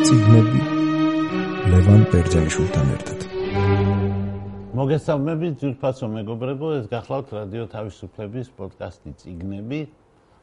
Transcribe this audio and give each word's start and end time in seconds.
ციგნები 0.00 0.60
ლევან 1.70 2.02
ბერძენიშვილთან 2.12 2.86
ერთად. 2.96 3.24
მოგესალმებით 4.80 5.54
ძირფასო 5.60 6.06
მეგობრებო 6.14 6.68
ეს 6.78 6.86
გახლავთ 6.92 7.32
რადიო 7.36 7.64
თავისუფლების 7.74 8.46
პოდკასტი 8.56 9.10
ციგნები 9.20 9.80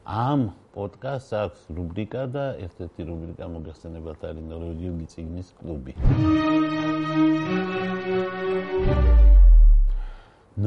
ამ 0.05 0.43
პოდკასტს 0.77 1.33
აქვს 1.41 1.61
რუბრიკა 1.77 2.23
და 2.35 2.45
ერთ-ერთი 2.67 3.01
რუბრიკა 3.09 3.45
მოგეხსენებათ 3.55 4.19
არის 4.29 4.45
ნორვეგიული 4.51 5.05
ციგნის 5.13 5.49
კლუბი. 5.57 5.93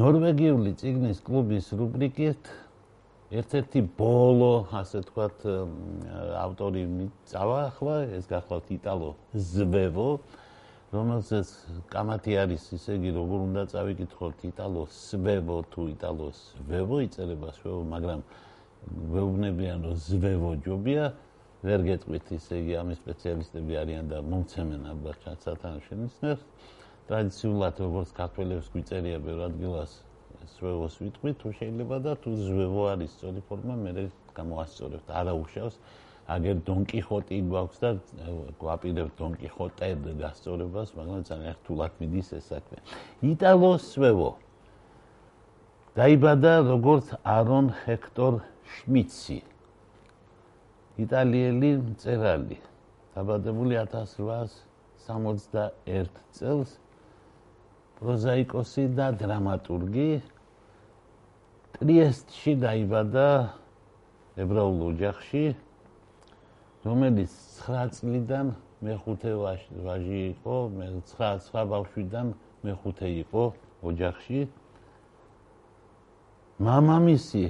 ნორვეგიული 0.01 0.71
ციგნის 0.83 1.19
კლუბის 1.23 1.71
რუბრიკით 1.79 2.41
ერთ-ერთი 3.31 3.81
ბოლო, 3.95 4.67
ასე 4.75 4.99
თქვათ, 5.07 5.43
ავტორი 6.35 6.83
წავა 7.31 7.59
ახლა, 7.71 7.95
ეს 8.19 8.27
გახლავთ 8.27 8.67
იტალო 8.75 9.11
ზვევო, 9.31 10.09
რომელზეც 10.91 11.47
კამათი 11.93 12.35
არის, 12.43 12.65
ისე 12.75 12.99
იგი 12.99 13.11
როგორ 13.15 13.39
უნდა 13.47 13.63
წავიკითხოთ 13.71 14.43
იტალო 14.51 14.83
ზვევო 14.91 15.57
თუ 15.71 15.87
იტალო 15.95 16.27
ზვევო 16.35 16.97
იწერება 17.07 17.49
ზვევო, 17.55 17.81
მაგრამ 17.95 18.21
ვეუბნებიან 19.15 19.87
რომ 19.87 19.95
ზვევო 20.11 20.51
ჯობია, 20.67 21.05
ვერ 21.63 21.79
გეტყვით, 21.87 22.25
ისე 22.35 22.53
იგი 22.65 22.73
ამის 22.83 22.99
სპეციალისტები 22.99 23.73
არიან 23.79 24.05
და 24.11 24.19
მომცემენ 24.27 24.81
ალბათ 24.91 25.19
სათანადო 25.47 26.35
ტრადიციულად 27.11 27.79
როგორც 27.81 28.09
ქართველებს 28.15 28.67
გვიწერია 28.71 29.17
ბევრ 29.23 29.47
ადგილას 29.49 29.91
ზვევოს 30.55 30.95
ვიტყვი 31.01 31.31
თუ 31.41 31.47
შეიძლება 31.59 31.97
და 32.05 32.13
თუ 32.21 32.29
ზვევო 32.45 32.83
არის 32.93 33.11
სწორი 33.17 33.41
ფორმა 33.49 33.75
მე 33.83 33.91
გამოასწორებთ 34.37 35.07
არა 35.19 35.33
უშავს. 35.41 35.75
აგერ 36.31 36.55
დონკიხოტი 36.67 37.37
გვაქვს 37.51 37.77
და 37.81 37.89
გვაპირებთ 38.61 39.13
დონკიხოტე 39.19 39.87
გასწორებას 40.21 40.89
მაგრამ 40.95 41.21
ძალიან 41.29 41.53
რთულად 41.59 41.91
მიდის 41.99 42.27
ეს 42.37 42.45
საქმე 42.53 42.77
იტალო 43.31 43.71
ზვევო 43.91 44.31
დაიბადა 45.97 46.53
როგორც 46.71 47.05
არონ 47.27 47.67
ჰექტორ 47.83 48.33
შმიცი 48.75 49.39
იტალიელი 51.03 51.69
მწერალი. 51.91 52.57
დაბადებული 53.15 53.73
1861 53.81 56.07
წელს 56.37 56.69
პროზაიკოსი 57.99 58.83
და 58.95 59.07
დრამატურგი 59.19 60.09
ტრიესტში 61.81 62.51
დაიბადა 62.61 63.27
ებრაულ 64.37 64.81
ოჯახში 64.93 65.39
რომელიც 66.85 67.31
9 67.61 67.95
წლიდან 67.97 68.51
მეხუთე 68.85 69.31
ვაჟი 69.85 70.19
იყო 70.37 70.57
მე 70.77 70.89
9 71.09 71.39
სხვა 71.45 71.61
ბავშვიდან 71.71 72.27
მეხუთე 72.69 73.09
იყო 73.25 73.43
ოჯახში. 73.81 74.39
მამამისი 76.61 77.45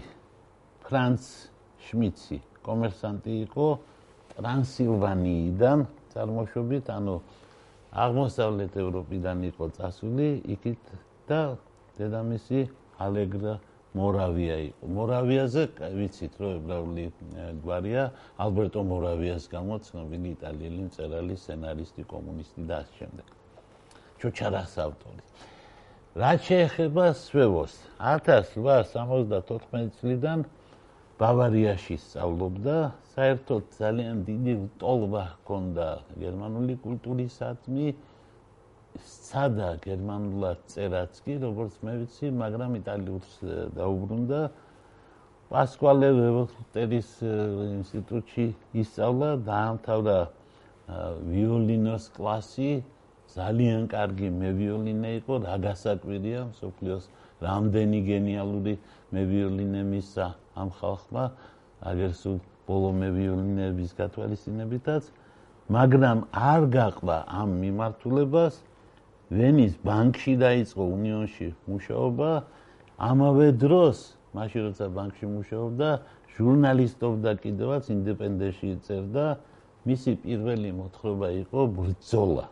ფრანც 0.87 1.23
შმიცი 1.91 2.37
კომერსანტი 2.63 3.33
იყო 3.51 3.67
ტრანსილვანიიდან 4.31 5.79
წარმოშობით 6.15 6.85
ანუ 6.95 7.15
აღმოსავლეთ 7.91 8.79
ევროპიდან 8.79 9.43
იყო 9.51 9.65
წასული 9.75 10.29
იქით 10.55 10.83
და 11.27 11.41
დედამისი 11.99 12.59
ალეგრა 12.95 13.55
მორავია 13.91 14.55
იყო. 14.71 14.83
მორავიაზე 14.97 15.63
ვიცით, 15.99 16.33
რომ 16.39 16.51
ებრაული 16.61 17.05
გვარია, 17.63 18.03
ალბერტო 18.39 18.81
მორავიას 18.87 19.43
გამო 19.51 19.75
ცნობილი 19.83 20.27
იტალიელი 20.35 20.81
მწერალი, 20.87 21.35
სცენარისტი, 21.35 22.01
კომუნისტი 22.07 22.61
და 22.71 22.75
ასე 22.81 22.93
შემდეგ. 22.99 23.27
ჩოჩარას 24.21 24.73
ავტორი. 24.85 25.21
რაც 26.11 26.39
შეეხება 26.43 27.05
სვევოს, 27.15 27.73
1874 27.99 29.91
წლიდან 29.99 30.39
ბავარიაში 31.21 31.95
სწავლობდა, 32.01 32.75
საერთოდ 33.15 33.63
ძალიან 33.77 34.17
დიდი 34.27 34.53
ტოლვა 34.81 35.23
ჰქონდა 35.35 35.87
გერმანული 36.21 36.75
კულტურისადმი. 36.83 37.87
სადა 38.99 39.69
გერმანულად 39.83 40.59
წერაც 40.71 41.19
კი 41.25 41.37
როგორც 41.41 41.79
მე 41.85 41.93
ვიცი, 42.01 42.27
მაგრამ 42.41 42.71
იტალიურს 42.81 43.33
დაუბრუნდა. 43.77 44.41
პასკვალე 45.51 46.09
ვეველტერის 46.15 47.09
ინსტიტუტში 47.23 48.45
ისწავლა, 48.83 49.29
დაამთავრა 49.47 50.19
ვიოლინოს 51.31 52.05
კლასი. 52.15 52.71
ძალიან 53.31 53.87
კარგი 53.87 54.27
მევიოლინე 54.27 55.09
იყო, 55.23 55.33
რა 55.47 55.55
გასაკვირია, 55.63 56.41
სოფლიოს 56.59 57.05
რამდენი 57.39 57.99
გენიალური 58.11 58.73
მევიოლინე 59.15 59.81
მისცა 59.87 60.25
ამ 60.59 60.69
ხალხმა, 60.79 61.23
აგერ 61.91 62.11
სულ 62.21 62.37
ბოლო 62.67 62.89
მევიოლინების 62.91 63.91
გათვალისწინებითაც, 63.99 65.03
მაგრამ 65.71 66.17
არ 66.35 66.61
გაყვა 66.75 67.17
ამ 67.39 67.49
მიმართულებას 67.63 68.55
ვენის 69.31 69.73
ბანკში 69.87 70.33
დაიწყო 70.43 70.83
უნიონში 70.95 71.47
მუშაობა 71.71 72.31
ამავე 73.11 73.47
დროს 73.63 73.97
მაშინ 74.35 74.61
როცა 74.67 74.85
ბანკში 74.97 75.25
მუშაობდა 75.35 75.89
ჟურნალისტობდა 76.35 77.31
კიდევაც 77.43 77.83
ინდეპენდენტში 77.95 78.69
წერდა 78.87 79.25
მისი 79.87 80.11
პირველი 80.23 80.69
მოთხრობა 80.79 81.27
იყო 81.43 81.59
ბრძოლა. 81.77 82.45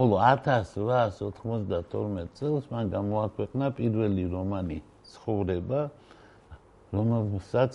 ხოლო 0.00 0.16
1892 0.24 2.24
წელს 2.36 2.64
მან 2.72 2.84
გამოაქვეყნა 2.96 3.66
პირველი 3.76 4.24
რომანი 4.32 4.78
ცხოვრება 5.12 5.80
რომელსაც 6.96 7.72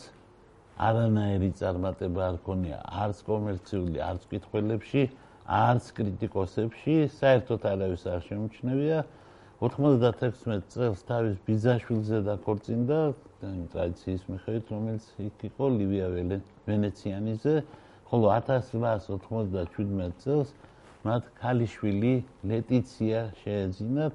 არანაირი 0.87 1.49
წარმატება 1.59 2.21
არ 2.29 2.37
ქონია 2.45 2.77
არც 3.03 3.17
კომერციული 3.29 3.99
არც 4.09 4.21
კითხველებში 4.31 5.01
არც 5.45 5.91
კრიტიკოსებში 5.93 6.95
საერთოდ 7.21 7.61
არავის 7.69 8.03
არ 8.09 8.21
შემჩნევია. 8.25 8.99
96 9.61 10.65
წელს 10.73 10.99
თავის 11.05 11.35
ბიზაშვილზე 11.45 12.17
დაქორწინდა 12.25 12.99
ტრადიციის 13.71 14.23
მიხედვით 14.25 14.65
რომელიც 14.73 15.05
იქ 15.21 15.37
იყო 15.49 15.65
ლივია 15.77 16.07
ვენეციანიზე. 16.65 17.53
ხოლო 18.09 18.27
1897 18.37 20.11
წელს 20.21 20.49
მათ 21.05 21.23
ქალიშვილი 21.37 22.13
ლეტიცია 22.49 23.19
შეეძინათ. 23.45 24.13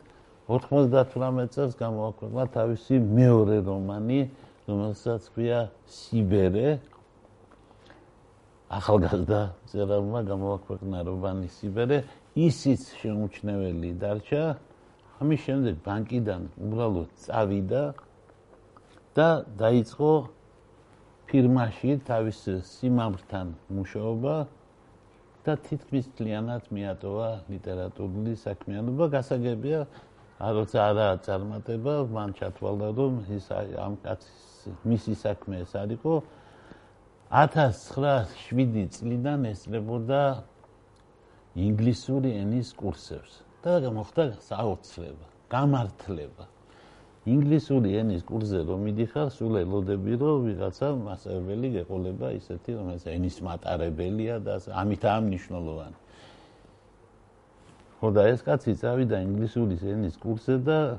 98 0.50 1.47
წელს 1.54 1.72
გამოაქვეყნა 1.78 2.44
თავისი 2.58 2.94
მეორე 2.98 3.56
რომანი 3.70 4.20
რომელსაც 4.66 5.22
ქვია 5.30 5.60
სიბერე 5.86 6.82
ახალგაზრდა 8.70 9.41
წერალმა 9.70 10.20
გამოაქვეყნა 10.31 10.98
რობანი 11.08 11.48
სიბერე 11.58 11.97
ისიც 12.48 12.82
შემოჩნეველი 13.00 13.91
დარჩა 14.03 14.42
ამის 15.20 15.41
შემდეგ 15.47 15.81
ბანკიდან 15.86 16.42
უბრალოდ 16.66 17.10
წავიდა 17.25 17.82
და 19.19 19.28
დაიწყო 19.62 20.12
ფირმაში 21.30 21.98
თავის 22.06 22.38
სიმამრთან 22.70 23.50
მუშაობა 23.75 24.34
და 25.47 25.53
თითქმის 25.66 26.06
ძალიანად 26.19 26.70
მიატოვა 26.75 27.28
ლიტერატურული 27.50 28.32
საქმიანობა. 28.44 29.04
გასაგებია 29.16 29.80
როცა 30.41 30.78
არა 30.91 31.09
წარმატება 31.26 31.94
მან 32.16 32.30
ჩათვალა 32.38 32.88
რომ 32.98 33.14
ის 33.36 33.47
ამ 33.86 33.94
კაცის 34.04 34.75
მისი 34.91 35.14
საქმე 35.26 35.62
ეს 35.64 35.72
არისო 35.82 36.14
1907 37.30 38.88
წლიდან 38.91 39.44
ესწრებოდა 39.47 40.22
ინგლისური 41.62 42.32
ენის 42.34 42.72
კურსებს 42.74 43.36
და 43.62 43.77
მოხდა 43.94 44.24
საოცრება, 44.42 45.28
გამართლება. 45.47 46.44
ინგლისური 47.30 47.94
ენის 48.03 48.27
კურსზე 48.27 48.65
რომ 48.66 48.82
მიდიხარ, 48.82 49.28
სულ 49.30 49.62
ელოდები 49.62 50.18
რომ 50.18 50.36
ვიღაცა 50.50 50.88
მასწავლებელი 51.06 51.68
გეყოლება 51.78 52.28
ისეთი, 52.34 52.71
რომელიც 52.80 53.04
ენის 53.15 53.36
მატარებელია 53.47 54.36
და 54.42 54.54
ამით 54.82 55.03
ამნიშნულოვანი. 55.15 55.98
ხოდა 58.00 58.22
ეს 58.32 58.41
კაცი 58.42 58.74
წავიდა 58.74 59.16
ინგლისური 59.22 59.78
ენის 59.86 60.18
კურსზე 60.18 60.56
და 60.66 60.98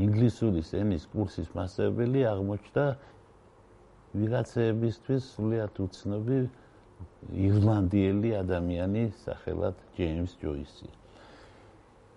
ინგლისური 0.00 0.64
ენის 0.72 1.04
კურსის 1.12 1.52
მასწავლებელი 1.52 2.20
აღმოჩნდა 2.32 2.84
ვიღაცებისთვის 4.16 5.22
სულიად 5.36 5.74
უცნობი 5.86 6.38
ირლანდიელი 7.46 8.30
ადამიანი 8.42 9.02
სახელად 9.24 9.76
ჯეიმს 9.96 10.32
ჯოისი. 10.42 10.88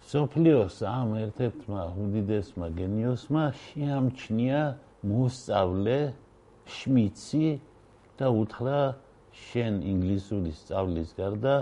სოფლიოს 0.10 0.78
ამ 0.90 1.10
ერთ-ერთმა 1.24 1.84
უდიდესმა 2.04 2.68
გენიოსმა 2.80 3.44
შეამჩნია 3.64 4.62
მოსწავლე 5.12 6.00
შმიცი 6.76 7.50
და 8.20 8.28
უთხრა 8.42 8.80
შენ 9.44 9.74
ინგლისური 9.92 10.52
სწავლის 10.62 11.14
გარდა 11.20 11.56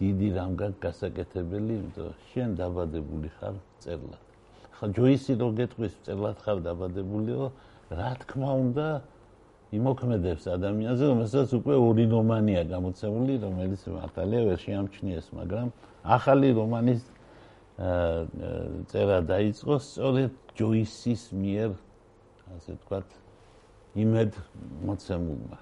დიდი 0.00 0.28
რამ 0.36 0.52
გასაკეთებელი, 0.60 1.72
იმიტომ 1.80 2.10
შენ 2.30 2.48
დაბადებული 2.60 3.28
ხარ 3.40 3.56
წერლად. 3.80 4.22
ხა 4.76 4.86
ჯოისი 4.92 5.32
რო 5.40 5.48
გეტყვის 5.56 5.94
წერლად 6.04 6.36
ხარ 6.44 6.58
დაბადებულიო, 6.68 7.42
რა 7.96 8.10
თქმა 8.20 8.50
უნდა 8.66 8.86
იმოქმედებს 9.76 10.44
ადამიანზე, 10.56 11.04
რომელსაც 11.12 11.48
უკვე 11.60 11.74
ორი 11.76 12.04
რომანია 12.12 12.62
გამოცემული, 12.72 13.34
რომელიც 13.44 13.82
მართალია 13.96 14.40
ვერ 14.48 14.58
შეამჩნიეს, 14.64 15.26
მაგრამ 15.36 15.68
ახალი 16.16 16.48
რომანის 16.56 17.02
წერა 18.90 19.18
დაიწყო 19.28 19.74
სწორედ 19.84 20.32
ჯოისის 20.56 21.22
მიერ, 21.36 21.70
ასე 22.56 22.70
ვთქვათ, 22.76 23.08
იმედ 24.00 24.32
მოცემულმა. 24.88 25.58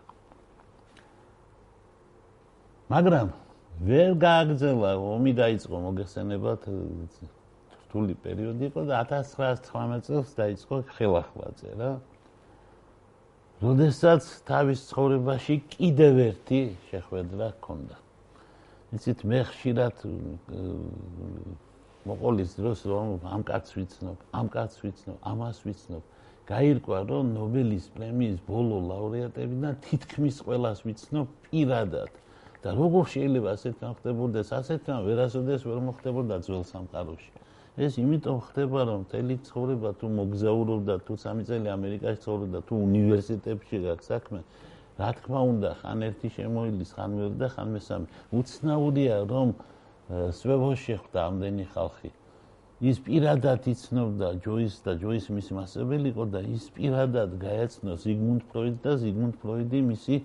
მაგრამ 2.95 3.29
ვერ 3.83 4.11
გააგზავნა 4.23 4.91
ომი 5.03 5.33
დაიწყო 5.35 5.77
მოგესწრებათ 5.83 6.63
რთული 7.83 8.15
პერიოდი 8.23 8.65
იყო 8.71 8.81
და 8.91 8.95
1918 9.03 10.07
წელს 10.07 10.31
დაიწყო 10.39 10.77
ხელახლა 10.95 11.49
წერა. 11.59 11.91
როდესაც 13.65 14.25
თავის 14.45 14.81
ცხოვრებაში 14.91 15.55
კიდევ 15.73 16.19
ერთი 16.29 16.61
შეხვედრა 16.91 17.47
ჰქონდა. 17.57 17.97
იცით 18.95 19.21
მე 19.25 19.41
ხშირად 19.49 19.97
მოყოლის 22.05 22.51
დროს 22.61 22.81
რომ 22.85 23.25
ამ 23.25 23.43
კაცს 23.49 23.73
ვიცნობ, 23.79 24.19
ამ 24.37 24.47
კაცს 24.53 24.77
ვიცნობ, 24.85 25.17
ამას 25.33 25.59
ვიცნობ. 25.65 26.03
გაირკვა 26.45 26.99
რომ 27.09 27.25
ნობელის 27.39 27.87
პრემიის 27.97 28.37
ბოლო 28.45 28.77
ლაურეატებიდან 28.91 29.81
თითქმის 29.89 30.37
ყველას 30.45 30.85
ვიცნობ 30.85 31.27
პირადად. 31.49 32.13
და 32.65 32.73
როგორ 32.73 33.05
შეიძლება 33.13 33.49
ასეთ 33.61 33.75
რამ 33.85 33.95
ხდებოდეს, 34.01 34.49
ასეთ 34.61 34.83
რამ 34.89 35.01
ვერასოდეს 35.05 35.61
ვერ 35.69 35.79
მოხდებოდა 35.85 36.37
ძველ 36.49 36.65
სამყაროში. 36.65 37.31
ეს 37.75 37.99
იმიტომ 37.99 38.38
ხდება 38.47 38.81
რომ 38.87 38.99
მთელი 39.05 39.35
ცხოვრება 39.47 39.91
თუ 39.99 40.06
მოგზაურობდა, 40.19 40.94
თუ 41.06 41.12
სამი 41.19 41.43
წელი 41.49 41.69
ამერიკაში 41.75 42.19
ცხოვრობდა, 42.23 42.59
თუ 42.69 42.75
უნივერსიტეტში 42.88 43.76
გაქვს 43.87 44.11
საქმე, 44.15 44.41
რა 44.99 45.11
თქმა 45.19 45.41
უნდა, 45.53 45.71
ხან 45.82 45.99
ერთი 46.06 46.29
შემოილის, 46.38 46.91
ხან 46.94 47.11
მეორე 47.19 47.35
და 47.43 47.49
ხან 47.55 47.69
მესამე. 47.75 48.06
უცნაურია 48.38 49.17
რომ 49.26 49.49
სვევოში 50.38 50.94
ხვდა 51.03 51.21
ამდენი 51.29 51.65
ხალხი. 51.75 52.11
ის 52.82 52.99
პირადად 53.00 53.67
იცნობდა 53.71 54.29
ჯოის 54.44 54.75
და 54.85 54.93
ჯოის 54.99 55.27
მის 55.31 55.49
მასწავლებელი 55.56 56.09
იყო 56.11 56.25
და 56.35 56.41
ის 56.43 56.65
პირადად 56.75 57.37
გაეცნო 57.41 57.94
ზიგმუნდ 58.03 58.43
ფროიდს 58.50 58.81
და 58.85 58.93
ზიგმუნდ 59.03 59.35
ფროიდი 59.41 59.81
მისი 59.88 60.17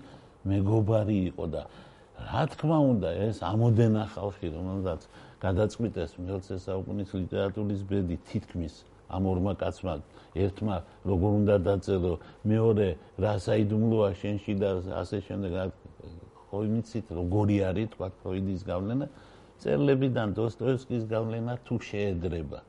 მეგობარი 0.50 1.18
იყო 1.30 1.46
და 1.54 1.62
რა 2.20 2.42
თქმა 2.52 2.78
უნდა 2.90 3.10
ეს 3.30 3.38
ამოდენა 3.46 4.02
ხალხი 4.14 4.50
რომელსაც 4.56 5.00
გადაწყვიტეს 5.44 6.16
მე-20 6.20 6.62
საუკუნის 6.66 7.10
ლიტერატურის 7.20 7.82
ბედი 7.90 8.16
თითქმის 8.30 8.74
ამ 9.10 9.26
ორმა 9.32 9.52
კაცმა 9.60 9.94
ერთმა 10.44 10.76
როგორ 11.10 11.30
უნდა 11.40 11.56
დაწერო 11.66 12.14
მეორე 12.52 12.88
რა 13.24 13.34
საიდუმლოა 13.46 14.10
შენში 14.20 14.54
და 14.62 14.70
ასე 15.02 15.18
შემდეგ 15.26 15.52
ხო 16.50 16.60
იმიცით 16.66 17.10
როგორი 17.14 17.56
არის 17.70 17.88
თქვა 17.94 18.08
ფროიდის 18.22 18.62
გავლენა? 18.66 19.06
წერლებიდან 19.62 20.28
დოსტოევსკის 20.34 21.04
გავლენა 21.10 21.54
თუ 21.66 21.74
შეედრება? 21.90 22.60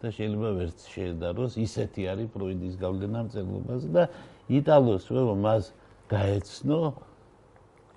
და 0.00 0.08
შეიძლება 0.14 0.50
ვერც 0.58 0.78
შეედაროს 0.94 1.52
ისეთი 1.66 2.02
არის 2.12 2.28
ფროიდის 2.34 2.74
გავლენა 2.84 3.20
წერლობაზე 3.34 3.88
და 3.96 4.04
იტალოს 4.58 5.04
ვეო 5.10 5.34
მას 5.44 5.64
გაეცნო 6.12 6.80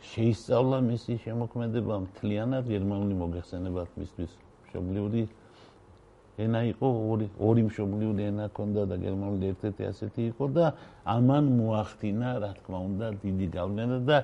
შეისწავლა 0.01 0.77
მისი 0.91 1.13
შემოქმედება. 1.25 1.95
მთლიანად 2.05 2.63
გერმანული 2.73 3.15
მოგეხსენებათ 3.21 3.89
მისთვის 3.97 4.31
მშობლიური 4.67 5.23
ენა 6.37 6.61
იყო 6.69 6.87
ორი 7.11 7.27
ორი 7.41 7.61
მშობლიური 7.65 8.21
ენა 8.29 8.45
ჰქონდა 8.53 8.81
და 8.93 8.95
გერმანული 9.01 9.45
ერთ-ერთი 9.53 9.83
ასეთი 9.89 10.21
იყო 10.31 10.45
და 10.53 10.65
ამან 11.09 11.45
მოახდინა 11.57 12.29
რა 12.43 12.51
თქმა 12.61 12.79
უნდა 12.89 13.07
დიდი 13.25 13.47
გავლენა 13.57 13.97
და 14.05 14.17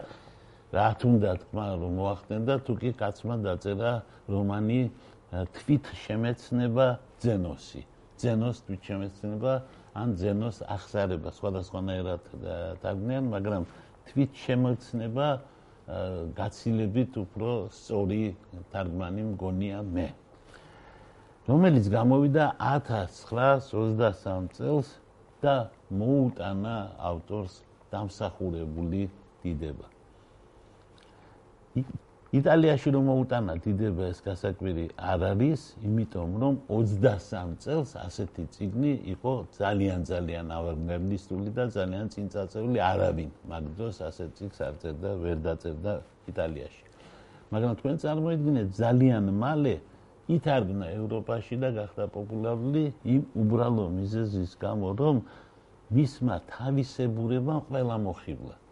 რა 0.78 0.90
თუნდა 1.02 1.32
თქმა 1.42 1.66
რომ 1.82 1.94
მოახდინა 1.98 2.54
თუ 2.66 2.74
კი 2.82 2.92
კაცმა 3.02 3.36
დაწერა 3.46 3.92
რომანი 4.30 4.82
თვით 5.58 5.86
შემეცნება 6.06 6.86
ზენოსი 7.26 7.82
ზენოს 8.22 8.58
თვით 8.66 8.82
შემეცნება 8.90 9.54
ან 9.98 10.08
ზენოს 10.22 10.58
ახსარება 10.70 11.30
სხვადასხვანაირად 11.34 12.24
დაგნიან 12.86 13.26
მაგრამ 13.34 13.64
თვით 14.10 14.32
შემეცნება 14.46 15.28
გაცილებით 16.40 17.18
უფრო 17.20 17.54
სწორი 17.76 18.20
თარგმანი 18.72 19.24
მგონია 19.34 19.80
მე. 19.96 20.08
რომელიც 21.50 21.90
გამოვიდა 21.92 22.46
1923 22.68 24.48
წელს 24.58 24.94
და 25.44 25.56
მოუტანა 25.92 26.76
ავტორს 27.12 27.60
დამსახურებული 27.92 29.02
დიდება 29.44 29.92
იტალიაში 32.34 32.90
რომ 32.94 33.04
მოუტანა 33.12 33.54
დიდება 33.62 34.06
ეს 34.10 34.20
გასაკვირი 34.26 34.86
არ 34.98 35.22
არის, 35.28 35.62
იმიტომ 35.86 36.30
რომ 36.42 36.56
23 36.66 37.52
წელს 37.62 37.92
ასეთი 37.94 38.44
ციგნი 38.56 38.94
იყო 39.14 39.34
ძალიან 39.54 40.00
ძალიან 40.10 40.48
ავანგარდისტული 40.58 41.54
და 41.54 41.66
ძალიან 41.78 42.10
წინწაწეული 42.10 42.80
არავინ. 42.82 43.30
მაგ 43.54 43.64
დროს 43.78 43.96
ასეთ 44.10 44.30
ციგს 44.38 44.60
არ 44.66 44.74
წერდა, 44.82 45.10
ვერ 45.22 45.38
დაწერდა 45.46 45.94
იტალიაში. 46.34 46.84
მაგრამ 47.54 47.74
თქვენ 47.78 47.96
წარმოიდგინეთ 48.02 48.68
ძალიან 48.82 49.24
მალე 49.44 49.76
ითარგმნა 50.34 50.88
ევროპაში 50.98 51.56
და 51.62 51.70
გახდა 51.78 52.06
პოპულარული 52.18 52.84
იმ 53.14 53.22
უბრალო 53.46 53.86
მიზეზის 53.94 54.52
გამო, 54.58 54.88
რომ 54.98 55.16
მისმა 55.94 56.36
თავისებურებამ 56.50 57.62
ყველა 57.70 57.96
მოხიბლა. 58.10 58.63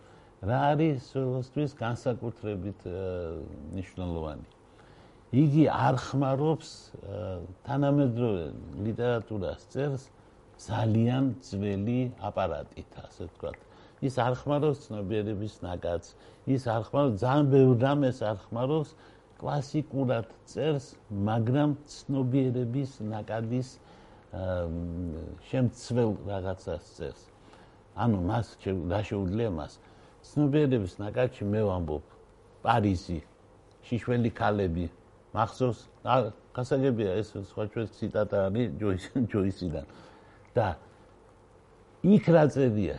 რა 0.41 0.59
არის 0.73 1.05
სულოსთვის 1.13 1.71
განსაკუთრებით 1.77 2.79
მნიშვნელოვანი. 3.71 4.47
იგი 5.31 5.63
არ 5.69 5.95
ხმარობს 6.01 6.69
თანამედროვე 7.67 8.45
ლიტერატურას 8.87 9.61
წერს 9.71 10.09
ძალიან 10.61 11.23
ძველი 11.45 12.01
აპარატით, 12.19 12.89
ასე 13.05 13.29
ვთქვათ. 13.29 13.57
ის 14.01 14.17
არ 14.17 14.33
ხმარობს 14.41 14.79
ცნობიერების 14.89 15.53
ნაკადს, 15.61 16.07
ის 16.49 16.63
არ 16.65 16.81
ხმარობს 16.89 17.17
ძალიან 17.21 17.45
ბევრ 17.53 17.73
რამეს 17.85 18.17
არ 18.25 18.37
ხმარობს 18.49 18.89
კლასიკურად 19.37 20.27
წერს, 20.49 20.85
მაგრამ 21.09 21.69
ცნობიერების 21.85 22.91
ნაკადის 23.13 23.69
შემცველ 25.49 26.11
რაღაცას 26.29 26.83
წერს. 26.97 27.21
ანუ 27.93 28.17
მას 28.25 28.47
რა 28.65 29.01
შეუძლია 29.05 29.49
მას? 29.53 29.73
ცნობიერების 30.29 30.93
ნაკადში 31.01 31.43
მე 31.49 31.61
ვამბობ. 31.67 32.03
პარიზი 32.61 33.19
შიშველი 33.89 34.31
ქალები 34.37 34.85
მახსოვს 35.33 35.79
გასაგებია 36.55 37.11
ეს 37.21 37.29
სხვა 37.49 37.63
ჩვენ 37.73 37.87
ციტატა 37.97 38.37
არის 38.47 38.67
ჯოის 38.81 39.03
ჯოისიდან. 39.31 39.85
და 40.55 40.67
იქ 42.03 42.25
რა 42.35 42.43
წერია? 42.53 42.97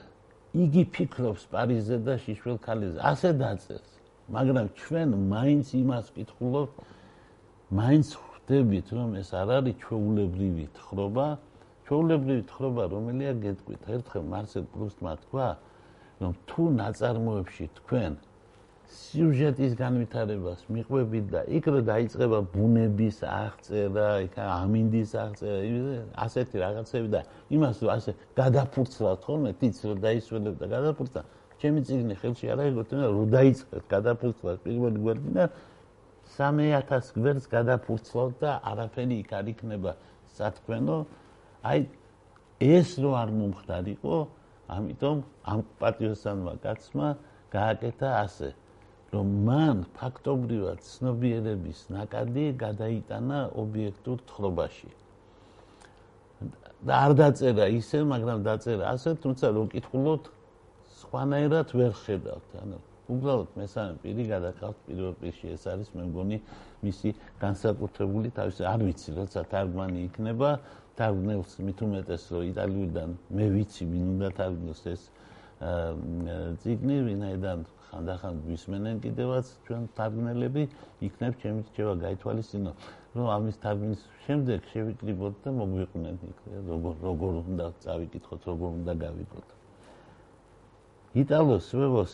იგი 0.52 0.83
ფიქრობს 0.95 1.45
პარიზზე 1.52 1.97
და 2.07 2.14
შიშველ 2.25 2.57
ქალებზე. 2.67 2.99
ასე 3.00 3.31
დაწერს. 3.41 3.91
მაგრამ 4.33 4.67
ჩვენ 4.81 5.09
მაინც 5.33 5.67
იმას 5.83 6.05
ვკითხულობთ 6.12 6.75
მაინც 7.73 8.09
ხვდებით 8.21 8.87
რომ 8.97 9.11
ეს 9.21 9.29
არ 9.33 9.49
არის 9.59 9.75
ჩვეულებრივი 9.83 10.67
თხრობა. 10.76 11.26
ჩვეულებრივი 11.87 12.43
თხრობა 12.50 12.83
რომელია 12.95 13.33
გეტყვით? 13.45 13.83
ერთხელ 13.95 14.25
მარსელ 14.33 14.64
პრუსტმა 14.73 15.12
თქვა 15.25 15.49
რომ 16.23 16.33
თუ 16.49 16.62
ნაწარმოებში 16.83 17.67
თქვენ 17.79 18.12
სიუჟეტის 18.93 19.73
განვითარებას 19.79 20.64
მიყვებით 20.69 21.26
და 21.33 21.41
იქ 21.57 21.69
რა 21.73 21.81
დაიწყება 21.88 22.38
ბუნების 22.52 23.19
აღწერა, 23.25 24.09
იქ 24.26 24.35
ამინდის 24.43 25.12
აღწერა, 25.23 25.95
ასეთი 26.25 26.57
რაღაცები 26.62 27.09
და 27.14 27.21
იმას 27.57 27.81
ასე 27.97 28.12
გადაფურცლავთ 28.37 29.23
ხოლმე, 29.29 29.50
თიც 29.61 29.76
რომ 29.88 30.02
დაისვენებ 30.05 30.55
და 30.61 30.67
გადაფურცლავ, 30.76 31.25
ჩემი 31.62 31.81
წიგნი 31.88 32.14
ხელში 32.21 32.47
არ 32.52 32.59
აიღოთ, 32.67 32.88
და 32.93 33.07
რომ 33.17 33.26
დაიწყეთ 33.33 33.85
გადაფურცლავ 33.95 34.55
პირველი 34.67 34.99
გვერდი 35.07 35.31
და 35.41 35.45
3000 36.37 37.17
გვერდს 37.17 37.47
გადაფურცლავ 37.52 38.29
და 38.41 38.50
არაფერი 38.73 39.17
იქ 39.25 39.31
არ 39.41 39.47
იქნება 39.52 39.93
სათქმენო. 40.37 40.97
აი 41.64 41.79
ეს 42.61 42.88
რო 43.02 43.11
არ 43.23 43.29
მომხდარიყო, 43.41 44.17
ამიტომ 44.79 45.23
ამ 45.52 45.61
პატიოსანმა 45.81 46.55
კაცმა 46.64 47.09
გააკეთა 47.52 48.11
ასე 48.25 48.50
რომ 49.12 49.33
მან 49.47 49.81
ფაქტობრივად 49.99 50.79
ცნობიერების 50.88 51.81
ნაკადი 51.97 52.45
გადაიტანა 52.64 53.41
ობიექტურ 53.62 54.19
თხრობაში. 54.29 54.91
და 56.87 56.95
არ 57.07 57.12
დაწერა 57.21 57.67
ისე 57.79 57.99
მაგრამ 58.12 58.38
დაწერა 58.49 58.85
ასე 58.95 59.11
თუმცა 59.23 59.47
რომ 59.57 59.67
კითხულობთ 59.75 60.25
სხვანაირად 61.00 61.69
ვერ 61.79 61.93
ხედავთ. 62.02 62.49
ანუ 62.62 62.79
უბრალოდ 63.12 63.50
მესამე 63.61 63.93
პირი 64.02 64.25
გადაყავთ 64.33 64.76
პირველ 64.87 65.14
პირში 65.21 65.47
ეს 65.55 65.64
არის 65.73 65.88
მე 65.95 66.02
მგონი 66.09 66.38
მისი 66.87 67.09
განსაკუთრებული 67.43 68.29
თავისი 68.38 68.62
არ 68.73 68.81
ვიცი 68.87 69.11
როცა 69.19 69.41
თარგმანი 69.52 69.99
იქნება 70.09 70.50
თარგმნელს 70.99 71.53
მით 71.67 71.79
უმეტეს 71.87 72.25
რომ 72.33 72.43
იტალიურიდან 72.53 73.11
მე 73.37 73.47
ვიცი 73.55 73.85
ვინ 73.93 74.07
უნდა 74.15 74.29
თარგმნოს 74.39 74.83
ეს 74.93 75.03
ციგნი 76.63 76.97
ვინაიდან 77.07 77.59
ხანდახან 77.93 78.35
გვისმენენ 78.45 79.01
კიდევაც 79.05 79.47
ჩვენ 79.69 79.83
თარგმნელები 79.97 80.63
იქნებ 81.07 81.33
ჩემი 81.43 81.61
რჩევა 81.69 81.95
გაითვალისწინო. 82.05 82.73
რომ 83.13 83.27
ამის 83.37 83.57
თარგმნის 83.61 84.03
შემდეგ 84.25 84.59
შევიკრიბოთ 84.73 85.35
და 85.45 85.51
მოგვიყვნენ 85.61 86.17
იქ 86.29 86.39
როგორ 86.73 86.95
როგორ 87.05 87.33
უნდა 87.45 87.67
წავიკითხოთ 87.85 88.41
როგორ 88.49 88.71
უნდა 88.81 88.93
გავიგოთ 89.05 89.49
იტალოს 91.23 91.67
ვებოს 91.77 92.13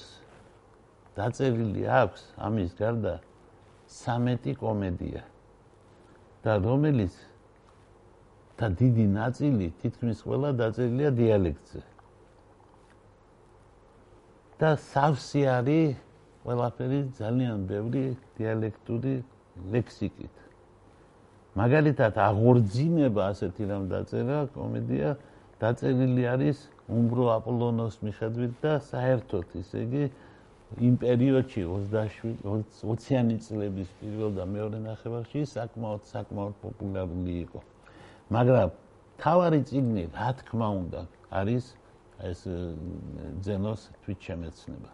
დაწერილი 1.14 1.82
აქვს 2.02 2.22
ამის 2.48 2.70
გარდა 2.82 3.14
13 3.86 4.58
კომედია. 4.58 5.22
და 6.42 6.52
რომელიც 6.62 7.14
და 8.58 8.66
დიდი 8.80 9.06
ნაწილი 9.14 9.66
თითქმის 9.82 10.18
ყველა 10.26 10.50
დაწერილია 10.60 11.10
დიალექტზე 11.20 11.82
და 14.58 14.70
სავსე 14.90 15.42
არის 15.54 15.98
ყველაფერი 16.44 17.00
ძალიან 17.20 17.66
ბევრი 17.70 18.04
დიალექტური 18.38 19.14
ლექსიკით 19.74 20.34
მაგალითად 21.62 22.18
აღორძინება 22.28 23.22
ასეთი 23.32 23.68
რამ 23.70 23.84
დაწერა 23.92 24.38
კომედია 24.56 25.14
დაწერილი 25.62 26.24
არის 26.34 26.58
უმბრო 26.98 27.24
აპოლონოს 27.38 27.96
მიხედვით 28.06 28.52
და 28.64 28.74
საერთოდ 28.90 29.56
ისე 29.62 29.84
იგი 29.86 30.04
იმ 30.88 30.94
პერიოდში 31.02 31.62
27-20-იანი 31.64 33.36
წლების 33.46 33.90
პირველ 34.00 34.36
და 34.38 34.44
მეორე 34.52 34.78
ნახევარში 34.84 35.46
საკმაოდ 35.48 36.02
საკმაოდ 36.12 36.54
პოპულარული 36.62 37.34
იყო. 37.46 37.60
მაგრამ 38.28 38.70
თავარი 39.18 39.60
ციგნი, 39.68 40.04
რა 40.12 40.30
თქმა 40.38 40.68
უნდა, 40.82 41.00
არის 41.32 41.64
ეს 42.22 42.40
ზენოს 43.44 43.80
თვითშემეცნება. 44.04 44.90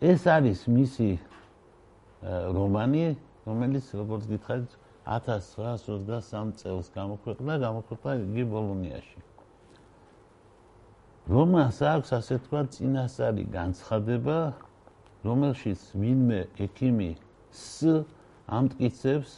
ეს 0.00 0.22
არის 0.26 0.60
მისი 0.68 1.08
რომანი, 2.24 3.16
რომელიც 3.44 3.86
როგორც 4.00 4.24
გითხარით 4.32 4.72
1923 5.04 6.52
წელს 6.60 6.86
გამოქვეყნდა, 6.96 7.54
გამოქვეყნდა 7.60 8.12
იგი 8.24 8.44
ბოლონიაში. 8.48 9.20
რომანს 11.28 11.78
აქვს 11.80 12.10
ასე 12.20 12.36
თქვა 12.44 12.60
წინასწარი 12.72 13.44
განცხადება, 13.52 14.38
რომელშიც 15.24 15.80
ვინმე 15.96 16.40
ექიმი 16.60 17.16
ს 17.48 18.04
ამტკიცებს, 18.44 19.30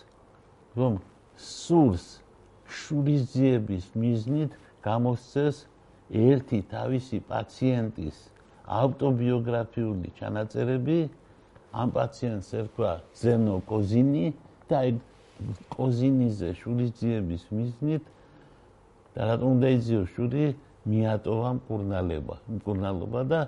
რომ 0.74 0.98
სურს 1.38 2.25
შურიზიების 2.70 3.84
მიზნით 3.94 4.50
გამოსცეს 4.86 5.56
ერთი 6.30 6.58
თავისი 6.70 7.18
პაციენტის 7.30 8.16
ავტობიოგრაფიული 8.66 10.08
ჩანაწერები. 10.18 10.98
ამ 11.76 11.88
პაციენტს 11.92 12.48
ერქვა 12.60 12.92
ზენო 13.20 13.56
კოზინი 13.68 14.26
და 14.70 14.78
ეგ 14.90 14.96
კოზინიზე 15.76 16.48
შურიზიების 16.60 17.42
მიზნით 17.52 18.04
და 19.14 19.22
რატომ 19.30 19.48
უნდა 19.56 19.68
იზიო 19.78 20.02
შური 20.14 20.44
მიატოვა 20.86 21.50
მკურნალობა, 21.58 22.36
მკურნალობა 22.56 23.20
და 23.32 23.40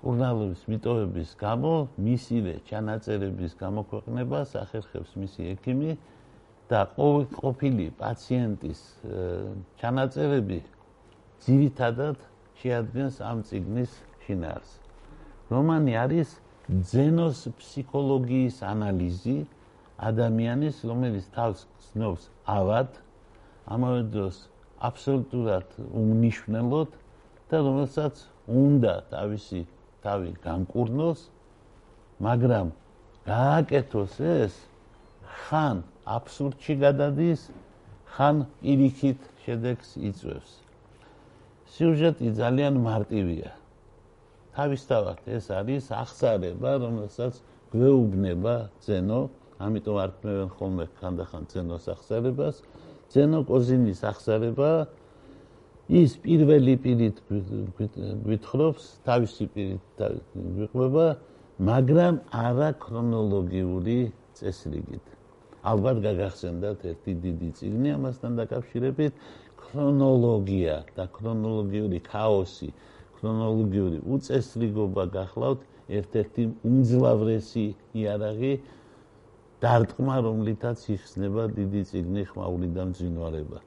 მკურნალობის 0.00 0.60
მიტოვების 0.72 1.30
გამო 1.36 1.72
მისივე 2.06 2.54
ჩანაწერების 2.68 3.52
გამოქვეყნებას 3.60 4.48
ახერხებს 4.64 5.10
მისი 5.20 5.40
ექიმი 5.54 5.90
და 6.70 6.86
ყოფილი 6.94 7.86
პაციენტის 7.98 8.80
ჩანაწერები 9.80 10.58
ძირითადად 11.42 12.18
შეადგენს 12.62 13.16
ამ 13.26 13.42
ციგნის 13.48 13.92
შინაარს. 14.26 14.70
რომანი 15.50 15.92
არის 15.98 16.28
ზენოს 16.70 17.38
ფსიქოლოგიის 17.58 18.62
ანალიზი 18.62 19.38
ადამიანის, 19.98 20.76
რომელიც 20.86 21.26
თავს 21.34 21.66
ცნობს 21.90 22.30
ავად, 22.46 22.90
ამავე 23.66 24.02
დროს 24.14 24.36
აბსოლუტურად 24.78 25.68
უნიშნელოდ 25.90 26.90
და 27.50 27.56
რომელსაც 27.66 28.14
უნდა 28.46 28.94
თავისი 29.10 29.60
თავი 30.06 30.30
განკურნოს, 30.46 31.20
მაგრამ 32.22 32.66
გააკეთოს 33.26 34.14
ეს 34.22 34.54
ხან 35.50 35.82
აბსურდში 36.06 36.74
გადადის, 36.80 37.50
ხან 38.16 38.46
პირიქით 38.62 39.20
შედეგს 39.44 39.96
იწვევს. 40.00 40.52
სიუჟეტი 41.70 42.28
ძალიან 42.40 42.74
მარტივია. 42.82 43.50
თავისთავად 44.56 45.18
ეს 45.30 45.46
არის 45.54 45.84
ახსარება, 45.94 46.70
რომელსაც 46.82 47.38
გვეუბნება 47.72 48.54
ზენო, 48.82 49.20
ამიტომ 49.60 49.96
არ 50.02 50.10
ქმნევენ 50.18 50.50
ხოლმე 50.56 50.84
ხანდახან 50.98 51.42
ზენოს 51.52 51.84
ახსარებას. 51.94 52.56
ზენო 53.10 53.44
კოზინის 53.46 54.00
ახსარება 54.06 54.86
ის 55.90 56.14
პირველი 56.22 56.74
პირით 56.82 57.16
გვითხრობს 57.28 58.84
თავისი 59.06 59.46
პირით 59.54 60.02
გვიყვება 60.34 61.06
მაგრამ 61.70 62.20
არა 62.30 62.68
ქრონოლოგიური 62.84 63.98
წესრიგით 64.38 65.19
ალბათ 65.60 66.00
გაგახსენდათ 66.06 66.84
ერთი 66.90 67.12
დიდი 67.24 67.48
წიგნი 67.60 67.88
ამასთან 67.96 68.32
დაკავშირებით 68.40 69.12
ქრონოლოგია 69.60 70.76
და 70.96 71.04
ქრონოლოგიური 71.16 72.00
ქაოსი 72.06 72.70
ქრონოლოგიური 73.20 73.98
უწესრიგობა 74.16 75.04
გახლავთ 75.16 75.60
ერთ-ერთი 76.00 76.44
უმძლავრესი 76.70 77.66
იარაღი 78.00 78.52
დარტყმა, 79.60 80.16
რომლითაც 80.24 80.80
იხსნება 80.94 81.44
დიდი 81.52 81.82
ციგნი 81.90 82.22
ხმაური 82.32 82.68
და 82.72 82.86
მძინვარება. 82.90 83.58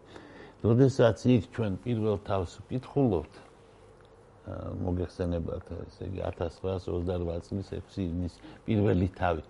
როდესაც 0.65 1.17
იქ 1.29 1.43
ჩვენ 1.53 1.73
პირველ 1.83 2.17
თავს 2.25 2.51
ვკითხულობთ 2.63 3.33
მოგეხსენებათ, 4.83 5.65
ესე 5.85 6.03
იგი 6.09 6.21
1928 6.25 7.45
წლის 7.45 7.67
6 7.77 8.01
ივნის 8.07 8.33
პირველი 8.65 9.07
თავი. 9.19 9.43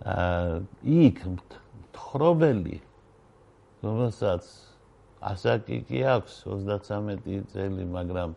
აა 0.00 0.64
იქ 0.82 1.18
თხრობელი 1.96 2.78
რომელსაც 3.84 4.46
ასაკი 5.26 5.82
კი 5.88 6.00
აქვს 6.16 6.38
33 6.46 7.44
წელი, 7.52 7.84
მაგრამ 7.96 8.34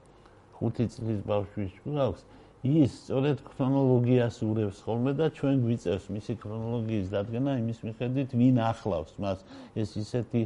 5 0.59 0.91
წლის 0.95 1.19
ბავშვის 1.27 1.73
გვაქვს, 1.85 2.23
ის 2.59 2.95
სწორედ 3.05 3.41
ქრონოლოგიას 3.47 4.37
ურევს 4.43 4.81
ხოლმე 4.83 5.13
და 5.15 5.29
ჩვენ 5.31 5.61
გვიწევს 5.63 6.05
მისი 6.11 6.33
ქრონოლოგიის 6.43 7.11
დადგენა 7.13 7.51
იმის 7.61 7.79
მიხედვით 7.87 8.35
ვინ 8.35 8.59
ახლავს 8.67 9.13
მას. 9.15 9.45
ეს 9.79 9.95
ისეთი 9.95 10.41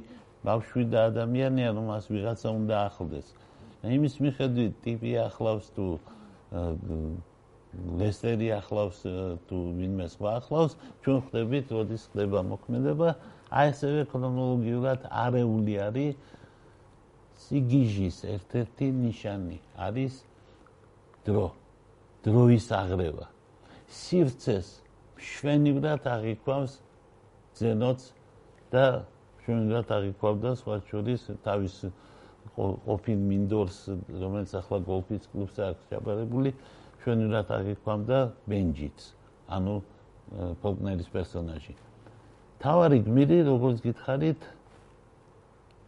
ბავშვი 0.46 0.84
და 0.93 1.00
ადამიანია 1.10 1.70
რომ 1.74 1.86
მას 1.89 2.05
ვიღაცა 2.13 2.50
უნდა 2.53 2.75
ახლდეს. 2.86 3.27
იმის 3.82 4.13
მიხედვით 4.22 4.74
ტიპი 4.86 5.12
ახლავს 5.25 5.65
თუ 5.74 5.88
ლესტერი 7.74 8.48
ახლავს 8.60 9.00
თუ 9.50 9.58
ვინმე 9.77 10.06
სხვა 10.13 10.30
ახლავს 10.39 10.74
ჩვენ 11.03 11.18
ხვდებით 11.25 11.65
როდის 11.74 12.03
ხდება 12.13 12.39
მოქმედება. 12.46 13.10
აი 13.53 13.68
ესევე 13.74 14.01
ქრონოლოგიურად 14.10 15.00
არეული 15.10 15.74
არის 15.88 16.13
სიგიჟის 17.44 18.18
ერთ-ერთი 18.34 18.88
ნიშანი. 19.03 19.58
არის 19.77 20.13
დრო 21.25 21.48
დროის 22.24 22.68
აღრევა. 22.72 23.25
სივრცეს 23.89 24.68
შვენივრად 25.18 26.03
აღიქვამს 26.08 26.74
ზენოც 27.58 28.00
და 28.74 28.86
შვენივრად 29.44 29.88
აღიქვამდა 29.98 30.50
სხვა 30.62 30.75
შორის 30.88 31.22
თავის 31.44 31.75
ყოფილ 32.53 33.20
მინდორს, 33.30 33.77
რომელიც 34.22 34.51
ახლა 34.60 34.77
გოლფის 34.88 35.24
კლუბს 35.32 35.58
აქვს 35.63 35.84
ჩაბარებული, 35.89 36.51
შვენივრად 37.04 37.48
აღიქვამდა 37.52 38.18
ბენჯიც, 38.48 39.00
ანუ 39.52 39.76
ფოლკნერის 40.64 41.10
პერსონაჟი. 41.14 41.74
თავარი 42.64 42.98
გმირი, 43.04 43.38
როგორც 43.44 43.78
გითხარით, 43.84 44.42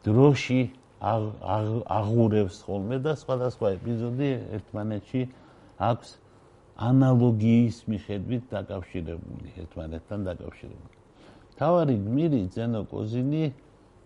დროში 0.05 0.61
აღურევს 1.01 2.57
ხოლმე 2.67 2.97
და 2.99 3.15
სხვადასხვა 3.15 3.67
ეპიზოდი 3.79 4.29
ერთმანეთში 4.59 5.21
აქვს 5.79 6.09
ანალოგიის 6.75 7.77
მიხედვით 7.87 8.43
დაკავშირებული 8.51 9.49
ერთმანეთთან 9.63 10.19
დაკავშირებული. 10.27 10.95
თავარი 11.55 11.95
გმირი 12.05 12.41
ზენო 12.51 12.81
კოზინი 12.91 13.43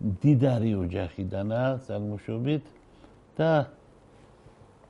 დიდარი 0.00 0.72
ოჯახიდანაა 0.86 1.70
წარმოშობით 1.86 2.64
და 3.36 3.52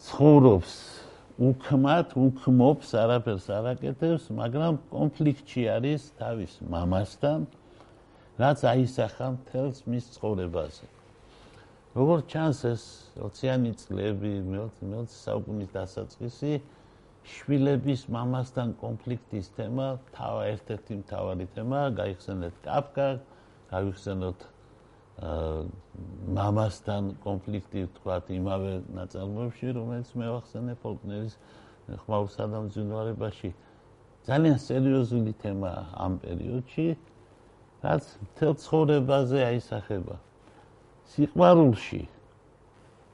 ცხოვრობს 0.05 0.73
უქმად, 1.41 2.13
უქმობს, 2.21 2.91
არაფერს 3.01 3.47
არაკეთებს, 3.57 4.29
მაგრამ 4.37 4.77
კონფლიქტში 4.93 5.63
არის 5.73 6.03
თავის 6.21 6.53
მამასთან, 6.69 7.47
რაც 8.41 8.59
აისახა 8.73 9.27
მთელს 9.37 9.79
მის 9.89 10.05
ცხოვრებაზე. 10.21 10.85
როგორც 11.97 12.25
ჩანს 12.31 12.61
ეს 12.71 12.83
ოციანი 13.19 13.73
წლები, 13.81 14.33
მე-20 14.53 15.11
საუკუნის 15.11 15.71
დასაწყისი 15.75 16.53
შვილების 17.27 18.01
მამასთან 18.15 18.69
კონფლიქტის 18.79 19.47
თემა, 19.57 19.89
თავა 20.15 20.43
ერთ-ერთი 20.55 20.95
მთავარი 21.03 21.47
თემა, 21.57 21.81
გაიხსენეთ 21.99 22.55
კაფკა, 22.69 23.09
გაიხსენოთ 23.73 24.39
მამასთან 25.21 27.09
კონფლიქტი 27.21 27.81
თქვათ 28.01 28.31
იმავე 28.33 28.73
ნაწარმოებში, 28.97 29.67
რომელიც 29.77 30.09
მე 30.17 30.27
ვახსენე 30.33 30.75
ფოლკნერის 30.81 31.35
ხმაურსა 32.05 32.45
და 32.49 32.59
მძინვარებაში. 32.65 33.51
ძალიან 34.25 34.59
სერიოზული 34.65 35.33
თემაა 35.43 35.83
ამ 36.01 36.13
პერიოდში, 36.25 36.87
რაც 37.85 38.05
მთელ 38.25 38.53
ცხოვრებაზე 38.65 39.39
აისახება. 39.45 40.17
სიყვარულში, 41.11 42.03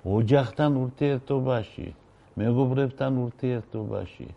ოჯახთან 0.06 0.72
ურთიერთობაში, 0.84 1.86
მეგობრებთან 2.38 3.12
ურთიერთობაში, 3.26 4.28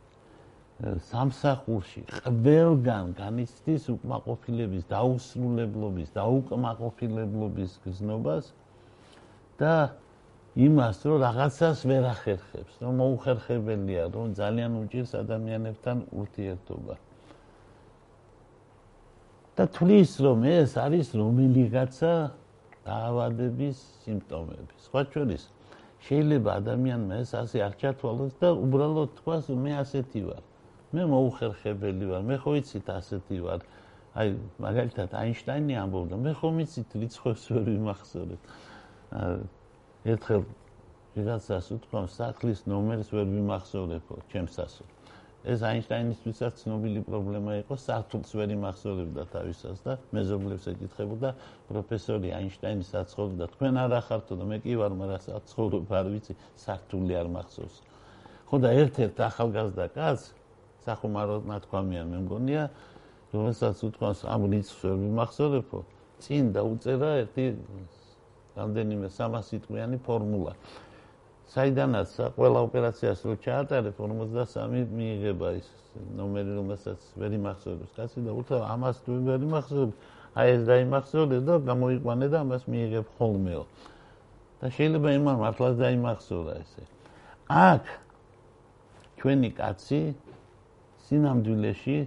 სამსახურში 0.79 2.05
ყველგან 2.07 3.11
განიცდის 3.19 3.89
უკმაყოფილების, 3.93 4.83
დაუსრულებლობის, 4.87 6.13
დაუკმაყოფილებლობის 6.15 7.71
გზნობას 7.83 8.53
და 9.59 9.73
იმას, 10.55 10.97
რომ 11.03 11.17
რაღაცას 11.25 11.83
ვერ 11.83 12.03
ახერხებს, 12.15 12.73
რომ 12.79 12.93
მოუხერხებელია, 13.03 14.03
რომ 14.15 14.33
ძალიან 14.39 14.71
უჭირს 14.83 15.11
ადამიანებთან 15.19 15.97
ურთიერთობა. 16.15 16.95
და 19.59 19.67
თulis 19.75 20.11
რომ 20.23 20.39
ეს 20.47 20.71
არის 20.79 21.07
რომელიღაცა 21.19 22.11
დაავადების 22.87 23.77
სიმპტომები. 24.03 24.73
სხვა 24.87 25.01
ჩვენის 25.11 25.43
შეიძლება 26.07 26.49
ადამიანმა 26.63 27.15
ეს 27.23 27.31
ასე 27.35 27.57
არ 27.67 27.73
ჩათვალოს 27.81 28.33
და 28.39 28.49
უბრალოდ 28.55 29.09
თქვას 29.19 29.51
მე 29.51 29.71
ასეთი 29.83 30.21
ვარ. 30.31 30.43
მე 30.89 31.03
მოუხერხებელი 31.05 32.05
ვარ, 32.09 32.23
მე 32.25 32.35
ხო 32.41 32.51
იცით 32.59 32.87
ასეთი 32.89 33.37
ვარ. 33.45 33.61
აი, 34.17 34.33
მაგალითად 34.57 35.13
აინშტაინი 35.13 35.75
ამბობდა, 35.85 36.17
მე 36.17 36.31
ხო 36.33 36.49
მიცით 36.49 36.89
რიცხვებს 36.97 37.43
ვერ 37.53 37.65
ვიმახსოვრებ. 37.69 38.41
ერთხელ 40.09 40.41
ვიღაცას 41.13 41.67
უთქვამ, 41.77 42.07
სახლის 42.09 42.65
ნომერს 42.65 43.09
ვერ 43.13 43.27
ვიმახსოვრებო, 43.29 44.13
ჩემს 44.33 44.55
ასო. 44.65 44.83
ეს 45.39 45.61
აინშტაინისთვისაც 45.63 46.53
ცნობილი 46.59 47.01
პრობლემა 47.07 47.51
იყო, 47.63 47.73
საფრთხეს 47.79 48.31
ვერ 48.35 48.49
იმახსოვრებდა 48.59 49.23
თავისას 49.33 49.77
და 49.85 49.93
მეზობლებს 50.11 50.65
ეკითხებოდა, 50.73 51.29
პროფესორი 51.69 52.27
აინშტაინი 52.35 52.83
საცხოვრდა, 52.83 53.45
თქვენ 53.55 53.73
არ 53.79 53.91
ახართო 54.03 54.33
და 54.35 54.45
მე 54.51 54.57
კი 54.65 54.73
ვარ, 54.81 54.91
მაგრამ 54.99 55.21
საცხოვრებ 55.29 55.93
არ 55.95 56.07
ვიცი, 56.11 56.33
საფრთხე 56.59 57.13
არ 57.21 57.27
მახსოვს. 57.39 57.75
ხო 58.49 58.55
და 58.59 58.69
ერთ-ერთ 58.83 59.15
ახალგაზრდა 59.29 59.85
კაცს 59.95 60.38
სახუმარო 60.85 61.35
ნათქვამია 61.49 62.03
მე 62.09 62.17
მგონია 62.25 62.63
რომელსაც 63.33 63.77
უთქვას 63.87 64.25
ამ 64.25 64.41
რიცხვს 64.51 64.81
ვერ 64.85 64.97
მიმახსოვრებო 65.05 65.79
წინ 66.19 66.51
დაუწერა 66.55 67.09
ერთი 67.23 67.45
რამდენიმე 68.59 69.07
300 69.15 69.41
სიტყვიანი 69.49 69.97
ფორმულა. 70.03 70.53
საიდანაც 71.49 72.09
ყველა 72.37 72.59
ოპერაციას 72.67 73.19
რო 73.25 73.35
ჩაატარებ 73.45 73.95
53 73.97 74.91
მიიღება 74.93 75.47
ის 75.57 75.67
ნომერი 76.19 76.51
რომელსაც 76.59 76.99
ვერ 77.17 77.31
იმახსოვრებს. 77.39 77.93
კაცი 77.97 78.19
და 78.27 78.31
უთო 78.35 78.57
ამას 78.73 78.97
თუ 79.05 79.11
ვერ 79.29 79.39
იმახსოვრებ 79.47 79.91
აი 80.39 80.47
ეს 80.55 80.61
დაიმახსოვრე 80.69 81.37
და 81.47 81.53
გამოიყვანე 81.69 82.27
და 82.29 82.37
ამას 82.45 82.63
მიიღებ 82.69 83.05
ხოლმეო. 83.17 83.63
და 84.59 84.67
შეიძლება 84.75 85.09
იმან 85.19 85.35
მართლაც 85.43 85.73
დაიმახსოვრა 85.79 86.53
ესე. 86.61 86.83
აქ 87.49 87.83
ჩვენი 89.19 89.49
კაცი 89.57 89.99
სინამდვილეში 91.09 91.97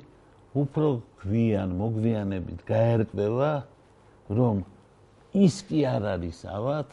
უფრო 0.62 0.88
გვიან 1.22 1.74
მოგვიანებით 1.74 2.60
გაერკვევა 2.68 3.52
რომ 4.38 4.62
ის 5.42 5.56
კი 5.66 5.80
არ 5.90 6.06
არის 6.16 6.38
ავად 6.46 6.92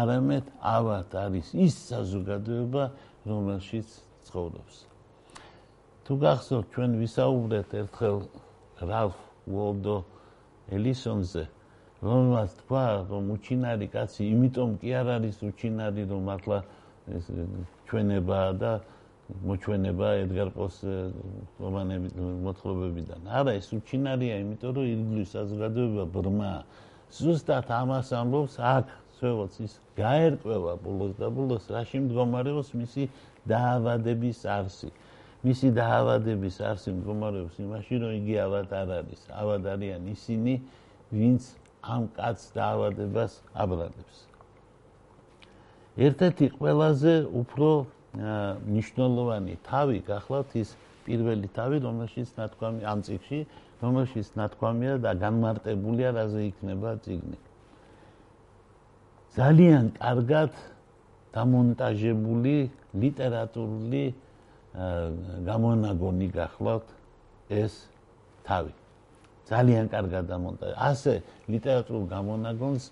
არამედ 0.00 0.46
ავად 0.60 1.14
არის 1.14 1.54
ის 1.54 1.74
საზოგადოება 1.88 2.84
რომელშიც 3.26 3.88
ცხოვრობს. 4.26 4.76
თუ 6.06 6.12
გახსოვთ 6.22 6.66
ჩვენ 6.74 6.90
ვისაუბრეთ 7.02 7.68
ერთხელ 7.80 8.18
რალფ 8.90 9.16
უოლდო 9.46 9.96
ელისონზე 10.76 11.44
რომელმაც 12.02 12.50
თქვა 12.60 12.84
რომ 13.10 13.24
უჩინარი 13.34 13.88
კაცი 13.94 14.22
იმიტომ 14.34 14.70
კი 14.82 14.90
არ 15.00 15.08
არის 15.16 15.36
უჩინარი 15.46 16.02
რომ 16.10 16.22
მართლა 16.28 16.58
ეს 17.16 17.24
ჩვენებაა 17.86 18.52
და 18.60 18.72
მოჩვენება 19.26 20.08
ედგარ 20.22 20.50
პოს 20.54 20.76
რომანების 21.58 22.12
მოთხრობებიდან. 22.46 23.20
არა, 23.26 23.52
ეს 23.58 23.68
უჩინარია, 23.74 24.34
იმიტომ 24.42 24.70
რომ 24.76 24.86
ირგლის 24.86 25.28
საზოგადოება 25.34 26.04
ბრმა. 26.14 26.52
ზუსტად 27.10 27.66
ამას 27.70 28.08
ამბობს 28.14 28.54
აქ, 28.62 28.86
სწორედ 29.16 29.52
ის 29.66 29.72
გაერკვევა 29.98 30.72
ბოლოს 30.84 31.12
და 31.18 31.26
ბოლოს 31.32 31.64
რაში 31.74 31.98
მდგომარეობს 32.06 32.68
მისი 32.78 33.02
დაავადების 33.50 34.38
არსი. 34.46 34.90
მისი 35.46 35.68
დაავადების 35.74 36.56
არსი 36.70 36.90
მდგომარეობს 36.98 37.56
იმაში, 37.66 37.94
რომ 38.02 38.10
იგი 38.20 38.34
ავად 38.46 38.68
არ 38.78 38.88
არის. 39.00 39.20
ავად 39.30 39.62
არიან 39.74 40.02
ისინი, 40.14 40.54
ვინც 41.10 41.42
ამ 41.82 42.02
კაც 42.14 42.38
დაავადებას 42.54 43.32
აბრალებს. 43.54 44.16
ერთ-ერთი 45.96 46.46
ყველაზე 46.60 47.14
უფრო 47.40 47.68
ნიშნულოვანი 48.16 49.54
თავი 49.68 49.98
გახლავთ 50.10 50.50
ის 50.62 50.70
პირველი 51.06 51.48
თავი 51.56 51.76
რომელშიც 51.86 52.28
ნათქვამი 52.38 52.82
ამ 52.92 52.98
ციკში 53.06 53.40
რომელშიც 53.82 54.28
ნათქვამია 54.40 54.94
და 55.04 55.10
განმარტებულია 55.20 56.08
რაზე 56.16 56.40
იქნება 56.50 56.90
ციგნი 57.04 57.38
ძალიან 59.36 59.84
კარგად 60.00 60.52
დამონტაჟებული 61.36 62.56
ლიტერატურული 62.96 64.04
გამონაგონი 65.48 66.28
გახლავთ 66.32 66.88
ეს 67.52 67.72
თავი. 68.48 68.72
ძალიან 69.48 69.86
კარგად 69.92 70.24
დამონტაჟებული. 70.32 70.80
ასე 70.90 71.12
ლიტერატურულ 71.52 72.04
გამონაგონს 72.08 72.84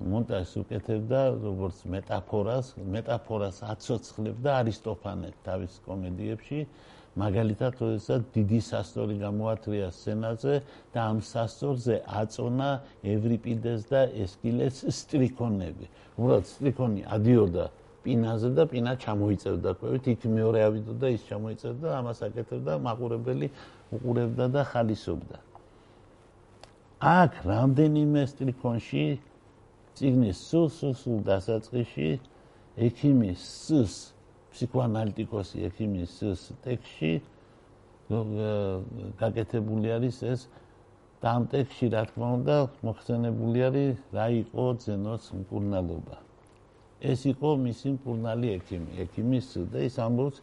მონტაჟს 0.00 0.52
უკეთებდა 0.64 1.20
როგორც 1.44 1.78
მეტაფორას, 1.92 2.66
მეტაფორას 2.80 3.56
აცოცხლებდა 3.68 4.50
არისტოფანე 4.60 5.28
თავის 5.44 5.74
კომედიებში. 5.84 6.60
მაგალითად, 7.20 7.72
როდესაც 7.82 8.20
დიდი 8.32 8.60
სასტორი 8.64 9.14
გამოათრია 9.20 9.88
სცენაზე 9.92 10.54
და 10.94 11.00
ამ 11.10 11.18
სასტორზე 11.20 11.94
აწონა 12.06 12.70
ევრიპიდეს 13.02 13.80
და 13.90 14.00
ესკილეს 14.24 14.76
სტრიქონები. 14.88 15.86
უბრალოდ 16.16 16.46
სტრიქონი 16.48 17.02
ადიოდა 17.04 17.66
პინაზე 18.00 18.48
და 18.56 18.64
პინა 18.70 18.92
ჩამოიწევდა 18.96 19.70
ყვევით, 19.76 20.04
იქ 20.16 20.20
მეორე 20.24 20.58
ავიდო 20.64 20.92
და 20.96 21.08
ის 21.12 21.22
ჩამოიწევდა, 21.28 21.88
ამას 22.00 22.18
აკეთებდა 22.24 22.72
მაყურებელი 22.88 23.46
უყურებდა 23.92 24.44
და 24.54 24.62
ხალისობდა. 24.72 25.36
აქ 27.00 27.32
რამდენიმე 27.52 28.22
სტრიქონში 28.32 29.04
ციგნის 30.00 30.38
სულ 30.48 30.68
სულ 30.72 30.94
სულ 30.96 31.18
დასაწყისში 31.28 32.08
ექიმის 32.88 33.40
სს 33.68 33.96
ფსიქოანალიტიკოსი 34.54 35.66
ექიმის 35.68 36.14
სს 36.20 36.44
ტექსში 36.64 37.12
გაკეთებული 39.20 39.92
არის 39.96 40.22
ეს 40.32 40.46
და 41.20 41.34
ამ 41.36 41.44
ტექსში 41.52 41.86
რა 41.92 42.02
თქმა 42.08 42.28
უნდა 42.38 42.56
მოხსენებული 42.88 43.58
არის 43.68 44.00
რა 44.16 44.26
იყო 44.40 44.64
ზენოს 44.84 45.24
მკურნალობა. 45.40 46.16
ეს 47.10 47.20
იყო 47.32 47.50
მისი 47.66 47.88
მკურნალი 48.00 48.48
ექიმი 48.56 48.92
ექიმის 49.04 49.46
და 49.72 49.84
ის 49.84 49.94
ამბობს 50.06 50.40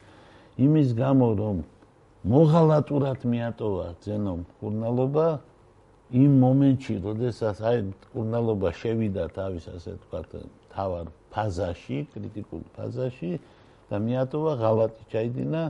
იმის 0.65 0.89
გამო 1.01 1.27
რომ 1.41 1.57
მოღალატურად 2.33 3.19
მიატოვა 3.33 3.87
ზენო 4.05 4.33
მკურნალობა 4.45 5.27
იმ 6.07 6.31
მომენტში, 6.39 6.93
როდესაც 7.03 7.57
აი 7.67 7.79
კურნალობა 8.15 8.69
შევიდა 8.79 9.23
თავის 9.35 9.65
ასე 9.75 9.91
ვთქვათ, 9.97 10.29
თავარ 10.71 11.05
ფაზაში, 11.35 11.97
კრიტიკულ 12.13 12.61
ფაზაში 12.77 13.31
და 13.91 13.95
მიატოვა 14.07 14.53
ღალატი 14.61 15.03
ჩაიდინა, 15.11 15.63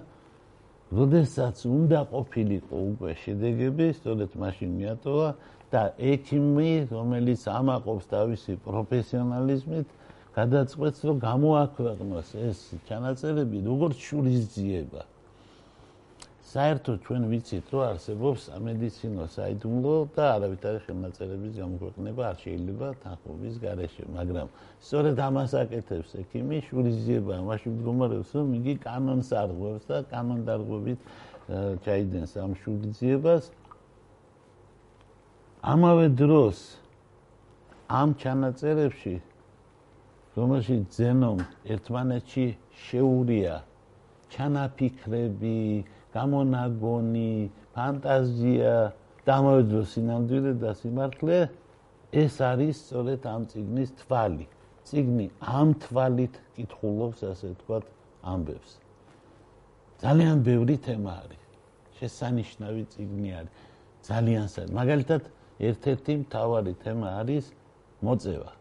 როდესაც 0.93 1.57
უნდა 1.65 1.99
ყოფილიყო 2.13 2.75
უკვე 2.91 3.11
შედეგები, 3.23 3.85
სწორედ 3.97 4.31
მაშინ 4.37 4.69
მიატოვა 4.77 5.29
და 5.73 5.81
ექიმი, 5.97 6.71
რომელიც 6.93 7.41
ამაყობს 7.49 8.05
თავისი 8.13 8.53
პროფესიონალიზმით, 8.61 9.87
გადაწყვეტს 10.37 11.01
რომ 11.07 11.17
გამოაქვეყნოს 11.27 12.29
ეს 12.37 12.57
ჩანაწერები 12.85 13.57
როგორც 13.65 13.97
შურისძიება. 14.05 15.01
საერთოდ 16.47 16.97
ჩვენ 17.03 17.23
ვიცით 17.27 17.71
რომ 17.75 17.81
არსებობს 17.91 18.43
სამედიცინო 18.47 19.23
საიდუმლო 19.35 19.95
და 20.15 20.25
არავითარი 20.37 20.79
ხელნაწერების 20.85 21.53
გამოქვეყნება 21.59 22.21
არ 22.31 22.37
შეიძლება 22.43 22.87
თანხმობის 23.03 23.55
გარეშე, 23.63 24.03
მაგრამ 24.15 24.47
სწორედ 24.79 25.17
ამას 25.27 25.51
აკეთებს 25.61 26.11
ექიმი 26.23 26.57
შურისძიება, 26.67 27.35
მაშინ 27.51 27.71
მდგომარეობს 27.75 28.29
რომ 28.39 28.47
იგი 28.59 28.73
კანონს 28.87 29.29
არღვევს 29.43 29.83
და 29.91 29.97
კანონდარღვევით 30.13 30.99
ჩაიდენს 31.83 32.31
ამ 32.39 32.51
შურისძიებას. 32.63 33.43
ამავე 35.67 36.07
დროს 36.15 36.57
ამ 37.91 38.09
ჩანაწერებში 38.23 39.15
რომელშიც 40.37 40.83
ზენომ 40.95 41.39
ერთმანეთში 41.75 42.45
შეურია 42.87 43.55
ჩანაფიქრები, 44.31 45.59
გამონაგონი, 46.17 47.31
ფანტაზია, 47.77 48.75
დამოძრო 49.27 49.81
სინამდვილე 49.93 50.53
და 50.63 50.71
სიმართლე 50.81 51.37
ეს 52.23 52.35
არის 52.41 52.75
სწორედ 52.87 53.21
ამ 53.27 53.41
ციგნის 53.51 53.89
თვალი. 54.01 54.45
ციგნი 54.87 55.25
ამ 55.43 55.69
თვალით 55.83 56.35
კითხულობს, 56.55 57.19
ასე 57.31 57.47
ვთქვათ, 57.53 57.85
ამბებს. 58.23 58.71
ძალიან 60.03 60.37
ბევრი 60.47 60.75
თემა 60.87 61.11
არის. 61.23 61.43
შესანიშნავი 61.99 62.83
ციგნი 62.93 63.29
არის. 63.39 63.51
ძალიან 64.07 64.45
საერთოდ. 64.53 64.75
მაგალითად, 64.79 65.21
ერთ-ერთი 65.59 66.13
მთავარი 66.23 66.73
თემა 66.83 67.07
არის 67.21 67.45
მოწევა. 68.05 68.51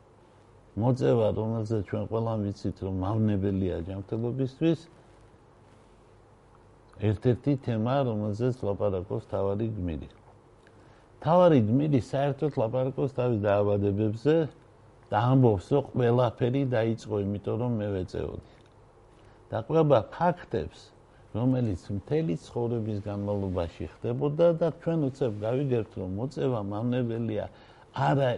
მოწევა, 0.82 1.26
რომელზეც 1.38 1.82
ჩვენ 1.88 2.04
ყველამ 2.10 2.38
ვიცით, 2.46 2.76
რომ 2.84 2.94
მავნებელია 3.06 3.76
ჯანმრთელობისთვის, 3.86 4.78
ერთ-ერთი 6.96 7.52
თემა, 7.66 7.94
რომელზეც 8.08 8.56
ლაპარაკობს 8.64 9.24
თავარი 9.28 9.66
გმირი. 9.76 10.08
თავარი 11.20 11.58
გმირი 11.68 12.00
საერთოდ 12.00 12.52
ლაპარაკობს 12.56 13.12
თავის 13.16 13.40
დაავადებებზე 13.44 14.36
და 15.12 15.16
ამბობს, 15.32 15.66
რომ 15.76 15.84
ყველაფერი 15.92 16.62
დაიწყო 16.72 17.14
იმიტომ, 17.26 17.56
რომ 17.60 17.72
მე 17.80 17.88
ვეწეოდი. 17.96 18.52
და 19.46 19.62
ყვება 19.62 19.98
ფაქტებს, 20.10 20.80
რომელიც 21.36 21.82
მთელი 21.96 22.34
ცხოვრების 22.42 22.98
განმავლობაში 23.06 23.84
ხდებოდა 23.94 24.46
და 24.58 24.68
ჩვენ 24.82 24.98
უცებ 25.06 25.32
გავიგებთ, 25.44 25.92
რომ 26.00 26.10
მოწევა 26.18 26.60
მავნებელია 26.72 27.46
არა 27.94 28.30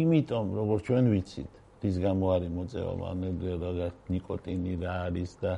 იმიტომ, 0.00 0.46
როგორც 0.58 0.82
ჩვენ 0.88 1.04
ვიცით, 1.12 1.52
რის 1.82 1.96
გამო 2.04 2.26
არის 2.36 2.50
მოწევა 2.58 2.92
მავნებელია, 3.02 3.56
რაღაც 3.64 3.94
ნიკოტინი 4.12 4.72
რა 4.82 4.94
არის 5.08 5.30
და 5.40 5.52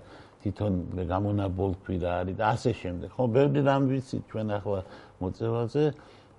თვითონ 0.44 0.74
გამონაბოლქვი 1.08 1.96
რა 2.04 2.12
არის 2.20 2.36
და 2.36 2.44
ასე 2.52 2.70
შემდეგ. 2.76 3.08
ხო, 3.16 3.24
ბევრი 3.32 3.60
რამ 3.64 3.82
ვიცი 3.88 4.16
ჩვენ 4.28 4.48
ახლა 4.60 4.80
მოწევაზე. 5.24 5.84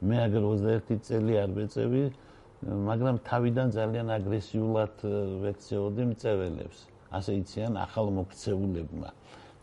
მე 0.06 0.16
აგერ 0.26 0.44
21 0.46 1.00
წელი 1.08 1.34
არ 1.42 1.50
მეწევი, 1.58 2.04
მაგრამ 2.86 3.16
თავიდან 3.26 3.68
ძალიან 3.74 4.08
აგრესიულად 4.18 4.96
ვექცეოდი 5.42 6.04
მწეველებს. 6.14 6.80
ასე 7.18 7.32
იციან 7.42 7.74
ახალ 7.86 8.08
მოქცეულებმა. 8.20 9.10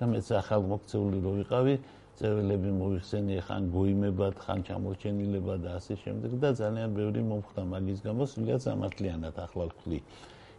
და 0.02 0.04
მეც 0.10 0.26
ახალ 0.34 0.62
მოქცეული 0.66 1.18
რო 1.22 1.32
ვიყავი, 1.38 1.74
წეველები 2.18 2.70
მოიხსენიე 2.82 3.40
ხან 3.46 3.62
გოიმებად, 3.70 4.34
ხან 4.42 4.58
ჩამორჩენილებად 4.66 5.60
და 5.62 5.70
ასე 5.78 5.94
შემდეგ 6.02 6.32
და 6.42 6.50
ძალიან 6.58 6.90
ბევრი 6.98 7.22
მომხდა 7.30 7.62
მაგის 7.72 8.00
გამო, 8.02 8.22
სულიად 8.32 8.60
სამართლიანად 8.66 9.36
ახლა 9.46 9.64
ვთვლი. 9.70 9.98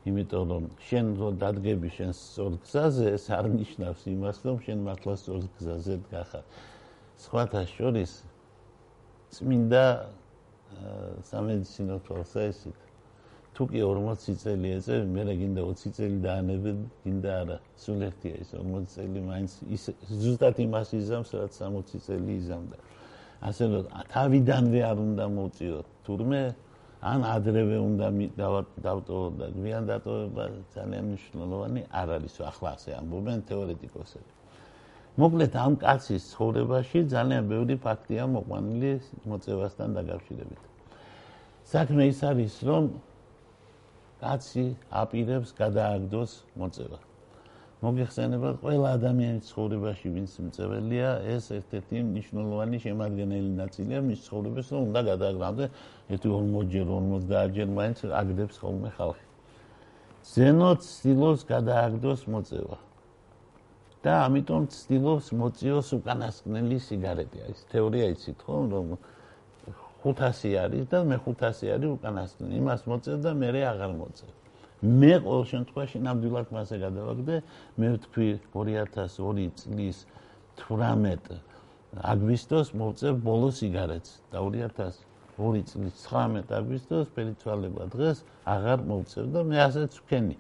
იმიტომ 0.09 0.43
რომ 0.51 0.63
შენ 0.87 1.05
რო 1.19 1.29
დადგები 1.43 1.89
შენ 1.97 2.11
სწორ 2.19 2.53
გზაზე 2.65 3.05
ეს 3.17 3.25
არ 3.37 3.45
ნიშნავს 3.57 4.01
იმას 4.13 4.37
რომ 4.47 4.57
შენ 4.65 4.79
მართლა 4.87 5.13
სწორ 5.21 5.41
გზაზე 5.57 5.95
დგახარ 6.07 6.45
სხვათა 7.23 7.61
შორის 7.75 8.11
წმინდა 9.33 9.85
სამედიცინო 11.29 11.97
პროცესით 12.07 12.83
თუ 13.53 13.67
კი 13.69 13.81
40 13.85 14.37
წელი 14.41 14.69
ეწევი 14.75 15.07
მე 15.13 15.23
რა 15.29 15.33
გინდა 15.37 15.61
20 15.69 15.93
წელი 15.93 16.17
დაანებე 16.25 16.71
გინდა 17.05 17.31
არა. 17.41 17.57
სულ 17.77 17.99
ერთია 18.09 18.35
ის 18.41 18.49
40 18.57 18.87
წელი 18.93 19.19
მაინც 19.29 19.51
ის 19.75 19.83
ზუსტად 20.09 20.57
იმას 20.65 20.89
იზამს 20.97 21.29
რაც 21.37 21.53
60 21.61 22.01
წელი 22.01 22.31
იზამდა. 22.41 22.77
ასე 23.45 23.63
რომ 23.69 23.85
თავიდანვე 24.09 24.81
არ 24.89 24.97
უნდა 25.05 25.25
მოწიო 25.37 25.77
თურმე 26.05 26.41
ან 27.03 27.23
ადრევე 27.27 27.77
უნდა 27.83 28.07
დავტოვო 28.79 29.27
და 29.39 29.47
გვიან 29.57 29.83
დატოვება 29.91 30.43
ძალიან 30.75 31.03
მნიშვნელოვანი 31.11 31.81
არ 31.99 32.07
არის 32.17 32.35
ახლა 32.49 32.69
ასე 32.79 32.89
ამბობენ 32.99 33.39
თეორეტიკოსები. 33.49 34.31
მოკლედ 35.19 35.53
ამ 35.65 35.73
კაცის 35.83 36.23
ცხოვრებაში 36.31 36.99
ძალიან 37.13 37.43
ბევრი 37.51 37.75
ფაქტია 37.85 38.23
მოყვანილი 38.35 38.91
მოწევასთან 39.29 39.89
დაკავშირებით. 39.99 40.61
საქმე 41.73 42.03
ის 42.11 42.19
არის 42.29 42.53
რომ 42.67 42.83
კაცი 44.23 44.65
აპირებს 45.03 45.49
გადააგდოს 45.59 46.31
მოწევას. 46.55 47.12
მოგეხსენებათ 47.83 48.61
ყველა 48.63 48.89
ადამიანის 48.95 49.47
ცხოვრებაში 49.51 50.09
ვინც 50.15 50.33
მწველია 50.39 51.07
ეს 51.33 51.49
ერთ-ერთი 51.51 52.03
მნიშვნელოვანი 52.09 52.77
შემადგენელი 52.83 53.49
ნაწილია 53.59 53.99
მის 54.07 54.19
ცხოვრებას 54.27 54.67
რომ 54.71 54.81
უნდა 54.87 55.01
გადააგრამდე. 55.09 55.65
ერთი 56.15 56.27
40-ჯერ 56.31 56.85
50-ჯერ 56.93 57.67
მაინც 57.79 57.97
აგდებს 58.21 58.55
ხოლმე 58.63 58.89
ხალხი. 58.97 59.25
ზენოთ 60.31 60.79
სტილოს 60.87 61.39
გადააგდოს 61.53 62.21
მოწევა. 62.31 62.77
და 64.03 64.13
ამიტომ 64.27 64.63
სტილოს 64.67 65.25
მოწიოს 65.39 65.87
უკანასკნელი 65.97 66.77
სიგარეტი. 66.87 67.37
არის 67.43 67.59
თეორია 67.71 68.05
იცით 68.15 68.39
ხო? 68.47 68.55
რომ 68.71 68.87
500 70.03 70.55
არის 70.63 70.85
და 70.91 70.97
მე 71.07 71.17
500 71.27 71.71
არის 71.75 71.89
უკანასკნელი. 71.97 72.53
იმას 72.63 72.81
მოწევ 72.87 73.17
და 73.23 73.31
მე 73.31 73.47
აღარ 73.71 73.91
მოწევ 73.99 74.42
მე 74.83 75.13
ყოველ 75.23 75.43
შემთხვევაში 75.47 75.99
ნამდვილად 76.03 76.49
მასე 76.51 76.77
გადავაგდე. 76.83 77.35
მე 77.79 77.87
ვთქვი 77.95 78.27
2002 78.51 79.47
წლის 79.59 79.97
18 80.59 81.39
აგვისტოს 82.13 82.67
მოვწევ 82.75 83.13
ბოლო 83.23 83.49
სიგარეტს 83.55 84.11
და 84.33 84.43
2002 84.43 85.63
წლის 85.71 85.93
19 86.09 86.51
აგვისტოს 86.59 87.07
პერიცვალება 87.15 87.87
დღეს 87.95 88.17
აღარ 88.43 88.79
მოვწევ 88.91 89.25
და 89.31 89.39
მე 89.47 89.57
ასეც 89.67 89.91
ვქენი. 90.03 90.35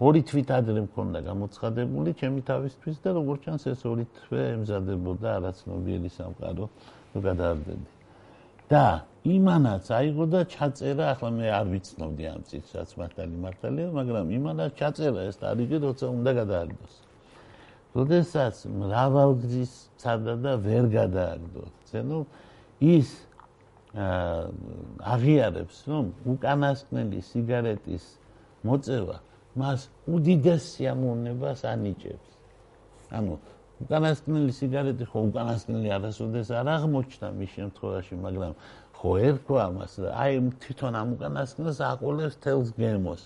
ორი 0.00 0.22
თვით 0.24 0.48
ადრე 0.56 0.80
მქონდა 0.86 1.20
გამოცხადებული 1.28 2.10
ჩემი 2.16 2.40
თავისთვის 2.48 2.96
და 3.04 3.10
როგორც 3.20 3.40
ჩანს 3.44 3.64
ეს 3.68 3.82
ორი 3.84 4.04
თვე 4.16 4.40
ემზადებოდა 4.56 5.28
არაცნობიერი 5.40 6.10
სამყარო 6.14 6.64
რომ 7.12 7.20
გადაარდები 7.26 7.88
და 8.70 8.84
იმანაც 9.20 9.84
აიღო 9.92 10.24
და 10.32 10.40
ჩაწერა, 10.48 11.04
ახლა 11.12 11.28
მე 11.36 11.46
არ 11.52 11.66
ვიცნობდი 11.68 12.24
ამ 12.32 12.40
წიგნს, 12.48 12.70
რაც 12.72 12.90
მართალი 13.00 13.36
მართალია, 13.44 13.88
მაგრამ 13.92 14.26
იმანაც 14.32 14.70
ჩაწერა 14.80 15.20
ეს 15.28 15.36
თარიღი, 15.44 15.76
როცა 15.84 16.06
უნდა 16.08 16.30
გადააგდოს. 16.40 16.94
როდესაც 17.90 18.56
მრავალგზის 18.70 19.72
წადა 20.00 20.34
და 20.40 20.52
ვერ 20.62 20.84
გადააგდო. 20.88 21.62
ზენო 21.90 22.18
ის 22.80 23.08
აღიარებს, 25.02 25.76
რომ 25.90 26.04
უკანასკნელი 26.24 27.18
სიგარეტის 27.20 28.04
მოწევა 28.62 29.16
მას 29.58 29.80
უდიდეს 30.06 30.62
სიამოვნებას 30.78 31.60
ანიჭებს. 31.66 32.30
ანუ 33.10 33.34
უკანასკნელი 33.82 34.52
სიგარეტი 34.54 35.04
ხო 35.10 35.18
უკანასკნელი 35.28 35.88
არასოდეს 35.96 36.48
არ 36.54 36.66
აღმოჩნდა 36.76 37.28
მის 37.34 37.50
შემთხვევაში, 37.58 38.14
მაგრამ 38.22 38.52
ხო 39.00 39.12
ერქვა 39.24 39.64
მას 39.72 39.94
და 40.04 40.10
აი 40.12 40.34
თვითონ 40.60 40.92
ამ 41.00 41.08
უკანასკნელს 41.16 41.78
აყოლებს 41.88 42.36
თელს 42.44 42.68
გემოს. 42.76 43.24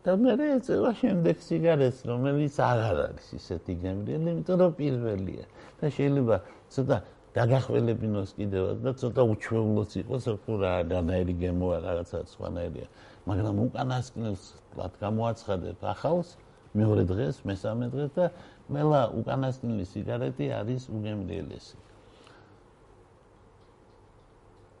და 0.00 0.16
მე 0.16 0.32
ეწევა 0.56 0.90
შემდეგ 0.96 1.36
სიგარეტს, 1.44 2.00
რომელიც 2.08 2.54
აღარ 2.56 2.98
არის 3.06 3.26
ისეთი 3.36 3.72
გემრიელი, 3.84 4.28
იმიტომ 4.32 4.56
რომ 4.62 4.72
პირველია 4.80 5.44
და 5.78 5.86
შეიძლება 5.96 6.36
ცოტა 6.72 6.96
დაგახველებინოს 7.36 8.30
კიდევაც 8.38 8.78
და 8.86 8.90
ცოტა 8.96 9.22
უჩვეულოც 9.32 9.90
იყოს, 10.02 10.22
რომ 10.32 10.56
რა 10.64 10.72
რანაირი 10.88 11.34
გემოა 11.42 11.76
რაღაცა 11.84 12.18
სხვანაირია. 12.32 12.86
მაგრამ 13.28 13.56
უკანასკნელს 13.66 14.44
ვთქვათ 14.56 14.92
გამოაცხადებ 15.04 15.78
ახალს 15.94 16.28
მეორე 16.74 17.04
დღეს, 17.12 17.36
მესამე 17.46 17.86
დღეს 17.94 18.10
და 18.18 18.26
ყველა 18.66 19.00
უკანასკნელი 19.20 19.84
სიგარეტი 19.92 20.46
არის 20.58 20.82
უგემრიელესი. 20.90 21.76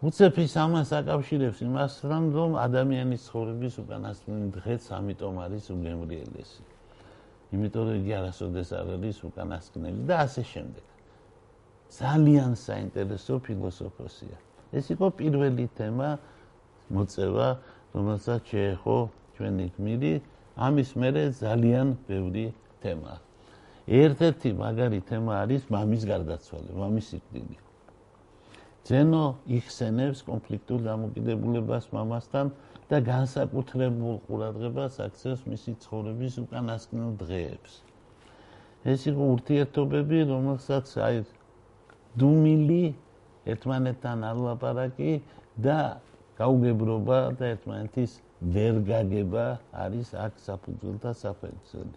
უცეფის 0.00 0.54
ამას 0.56 0.90
აკავშირებს 0.96 1.58
იმას, 1.60 1.92
რომ 2.08 2.54
ადამიანის 2.56 3.20
ცხოვრების 3.28 3.74
უკანასკნელი 3.84 4.46
დღეც 4.56 4.82
ამიტომ 4.96 5.34
არის 5.44 5.64
უგემრიელესი. 5.76 6.62
იმიტომ 7.52 7.82
რომ 7.84 7.96
იგი 8.00 8.12
არასოდეს 8.16 8.68
არ 8.80 8.86
არის 8.96 9.18
უკანასკნელი 9.28 10.00
და 10.08 10.14
ასე 10.24 10.42
შემდეგ. 10.52 10.86
ძალიან 12.00 12.50
საინტერესო 12.56 13.34
ფილოსოფოსია. 13.44 14.36
ეს 14.72 14.86
იყო 14.94 15.06
პირველი 15.20 15.66
თემა 15.76 16.08
მოწევა, 16.94 17.48
რომელსაც 17.92 18.40
შეეხო 18.48 18.96
ჩვენი 19.36 19.66
გმირი 19.76 20.12
ამის 20.56 20.90
მერე 20.96 21.24
ძალიან 21.44 21.86
ბევრი 22.08 22.46
თემაა. 22.80 23.18
ერთ-ერთი 23.90 24.48
მაგარი 24.56 25.00
თემა 25.04 25.32
არის 25.44 25.62
მამის 25.68 26.02
გარდაცვალება, 26.08 26.78
მამის 26.78 27.04
სიკვდილი. 27.10 27.56
ძენო 28.88 29.24
იხსენებს 29.58 30.22
კონფლიქტურ 30.28 30.80
დამოკიდებულებას 30.86 31.84
მამასთან 31.94 32.46
და 32.90 32.98
განსაკუთრებულ 33.06 34.16
ყურადღებას 34.26 34.94
აქცევს 35.04 35.42
მისი 35.52 35.72
ცხოვრების 35.84 36.34
უკანასკნელ 36.44 37.10
დღეებს. 37.22 37.72
ეს 38.92 39.00
იყო 39.10 39.22
ურთიერთობები, 39.34 40.18
რომელსაც 40.32 40.86
აი 41.06 41.16
დუმილი 42.20 42.84
ერთმანეთთან 43.52 44.18
ალაპარაკი 44.30 45.12
და 45.60 46.00
გაუგებრობა 46.40 47.18
და 47.38 47.44
ერთმანეთის 47.54 48.12
ვერგაგება 48.40 49.46
არის 49.84 50.08
აქ 50.16 50.32
საფუძველთა 50.48 51.12
საფუძველი. 51.22 51.96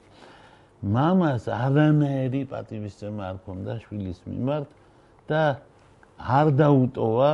მამას 0.83 1.43
არანაირი 1.47 2.41
პატივისცემა 2.51 3.21
არ 3.31 3.37
ქონდა 3.47 3.73
შვილის 3.87 4.19
მიმართ 4.27 4.67
და 5.31 5.43
არ 6.17 6.47
დაუტოვა 6.59 7.33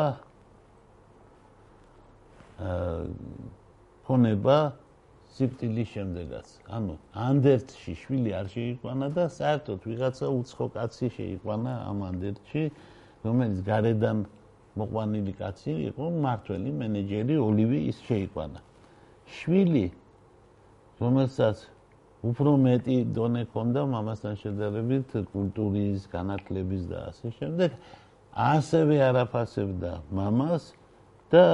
აა 2.60 3.04
ქონება 4.10 4.58
სიკვდილის 5.38 5.90
შემდეგაც. 5.96 6.48
ანუ 6.76 6.94
ანდერტში 7.14 7.94
შვილი 8.02 8.32
არ 8.40 8.48
შეიყვანა 8.54 9.08
და 9.16 9.26
საერთოდ 9.38 9.80
ვიღაცა 9.86 10.28
უცხო 10.40 10.66
კაცი 10.76 11.08
შეიყვანა 11.18 11.74
ამ 11.90 12.00
ანდერტში, 12.10 12.64
რომელიც 13.24 13.58
გარედან 13.70 14.18
მოყვანილი 14.80 15.34
კაცი 15.40 15.74
იყო, 15.90 16.06
მართველი 16.26 16.70
მენეჯერი 16.82 17.36
ოლივი 17.38 17.80
ის 17.92 17.98
შეიყვანა. 18.10 18.60
შვილი 19.38 19.86
რომელსაც 21.00 21.58
უფრო 22.30 22.52
მეტი 22.60 22.98
დონე 23.16 23.44
ქონდა 23.54 23.82
მამასთან 23.94 24.34
შედარებით 24.44 25.10
კულტურის, 25.32 26.10
განათლების 26.12 26.84
და 26.92 26.98
ასე 27.14 27.32
შემდეგ, 27.40 27.70
ასევე 28.34 28.98
არაფასებდა 29.10 29.92
მამას 30.14 30.74
და 31.32 31.46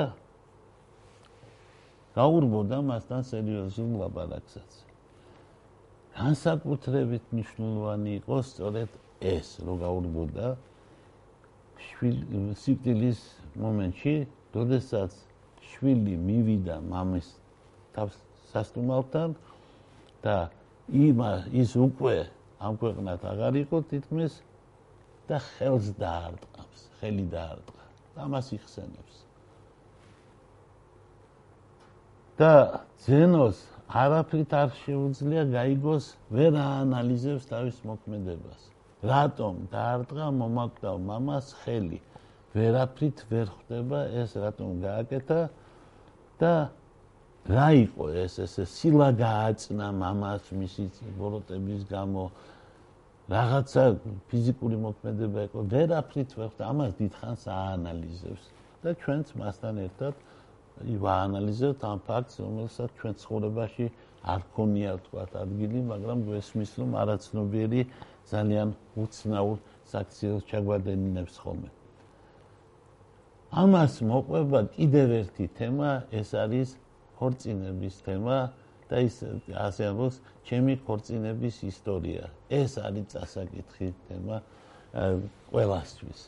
გაურბოდა 2.16 2.80
მასთან 2.90 3.22
სერიოზულ 3.28 3.90
ლაპარაკსაც. 4.02 4.70
განსაკუთრებით 6.16 7.24
მნიშვნელოვანი 7.36 8.12
იყო 8.24 8.38
სწორედ 8.50 8.90
ეს, 9.20 9.48
რომ 9.68 9.76
გაურბოდა 9.84 10.48
სიკვდილის 12.64 13.20
მომენტში, 13.60 14.16
როდესაც 14.56 15.12
შვილი 15.76 16.16
მივიდა 16.28 16.80
მამის 16.88 17.28
თავს 17.96 18.16
სასტუმალთან 18.52 19.36
და 20.24 20.38
იმა 20.92 21.32
ის 21.52 21.76
უკვე 21.76 22.18
ამ 22.64 22.80
ქვეყნად 22.80 23.20
აღარ 23.32 23.54
იყო 23.68 23.78
თითქმის 23.92 24.40
და 25.30 25.38
ხელს 25.58 25.88
დაარტყამს, 26.00 26.82
ხელი 27.00 27.26
დაარტყა. 27.36 27.84
ამას 28.26 28.48
იხსენებს. 28.56 29.16
და 32.36 32.84
ზენოს 33.06 33.60
არაფრით 33.88 34.52
არ 34.60 34.70
შეუძლია 34.84 35.44
გაიგოს 35.56 36.06
ვერ 36.36 36.54
აანალიზებს 36.60 37.48
თავის 37.48 37.78
მოქმედებას. 37.88 38.62
რატომ 39.08 39.54
დაარტყა 39.72 40.26
მომაკვდავ 40.42 40.98
მამას 41.10 41.48
ხელი? 41.64 42.00
ვერაფრით 42.56 43.24
ვერ 43.32 43.48
ხვდება 43.52 44.00
ეს 44.24 44.36
რატომ 44.40 44.80
გააკეთა 44.84 45.40
და 46.40 46.54
რა 47.52 47.68
იყო 47.84 48.06
ეს 48.24 48.36
ეს 48.46 48.56
სილა 48.72 49.10
გააწნა 49.20 49.88
მამას 49.92 50.52
მისი 50.56 50.86
ბოროტების 51.20 51.84
გამო 51.92 52.24
რაღაცა 53.26 53.84
ფიზიკური 54.30 54.78
მოქმედება 54.86 55.40
იყო. 55.50 55.60
ვერაფრით 55.74 56.30
ვერ 56.38 56.50
ხდა 56.54 56.64
ამას 56.72 56.92
დიდხანს 57.00 57.44
აანალიზებს. 57.50 58.46
და 58.86 58.94
ჩვენც 59.02 59.28
მასთან 59.42 59.76
ერთად 59.82 60.14
ივაანალიზებთ 60.86 61.82
ამ 61.90 62.00
ფაქტს 62.06 62.36
რომელსაც 62.46 62.90
ჩვენ 63.00 63.14
ცხოვრებაში 63.22 63.86
არ 64.34 64.42
ქონია 64.54 64.92
თქვა 65.06 65.24
ადგილი 65.42 65.80
მაგრამ 65.90 66.20
გვესმის 66.28 66.72
რომ 66.82 66.92
არაცნობიერი 67.02 67.82
ძალიან 68.30 68.70
უცნაურ 69.02 69.58
საქციელს 69.90 70.44
ჩაგვადენინებს 70.50 71.36
ხოლმე. 71.42 71.70
ამას 73.62 73.94
მოყვება 74.06 74.60
კიდევ 74.76 75.08
ერთი 75.22 75.46
თემა 75.58 75.90
ეს 76.12 76.30
არის 76.44 76.70
ქორწინების 77.18 77.96
თემა 78.06 78.38
და 78.89 78.98
ის 79.02 79.15
ასე 79.52 79.84
ამბობს, 79.89 80.17
ჩემი 80.48 80.74
ქორწინების 80.86 81.56
ისტორია. 81.71 82.24
ეს 82.50 82.71
არის 82.78 83.06
წასაკითხი 83.13 83.88
თემა 84.08 84.38
ყველასთვის. 85.52 86.19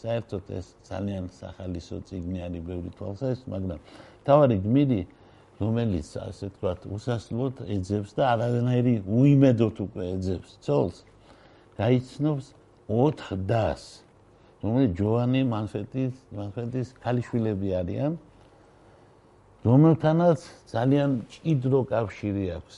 საერთოდ 0.00 0.44
ეს 0.58 0.66
ძალიან 0.88 1.24
სახალისო 1.34 1.96
ციგნი 2.08 2.38
არის 2.46 2.62
ბევრი 2.68 2.90
თვალსაჩინო, 2.98 3.48
მაგრამ 3.54 3.80
თავარი 4.24 4.56
გმირი 4.64 5.00
რომელიც 5.58 6.08
ასე 6.22 6.44
ვთქვათ, 6.54 6.80
უსასრულოდ 6.94 7.56
ეძებს 7.74 8.10
და 8.14 8.22
არანაირი 8.32 8.94
უიმედოდ 9.02 9.76
უკვე 9.84 10.04
ეძებს 10.14 10.50
ცოლს, 10.62 11.02
გაიცნობს 11.74 12.46
4 12.86 13.34
დას. 13.50 13.82
რომელიც 14.62 14.92
ჯოანი 14.98 15.40
მანფეტის 15.50 16.14
მანფეტის 16.38 16.88
ქალიშვილები 17.02 17.68
არიან. 17.80 18.12
რომელთანაც 19.66 20.38
ძალიან 20.70 21.10
ჭიდრო 21.34 21.80
კავშირი 21.90 22.44
აქვს 22.58 22.76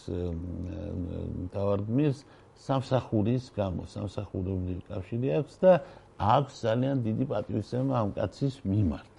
თავარდმის 1.52 2.16
სამსახურის 2.60 3.44
გამო, 3.56 3.84
სამსახურობრივი 3.84 4.82
კავშირი 4.88 5.28
აქვს 5.40 5.54
და 5.60 5.72
აქვს 6.20 6.54
ძალიან 6.64 6.96
დიდი 7.04 7.24
პატივისცემა 7.32 7.92
ამ 8.00 8.08
კაცის 8.16 8.54
მიმართ. 8.64 9.12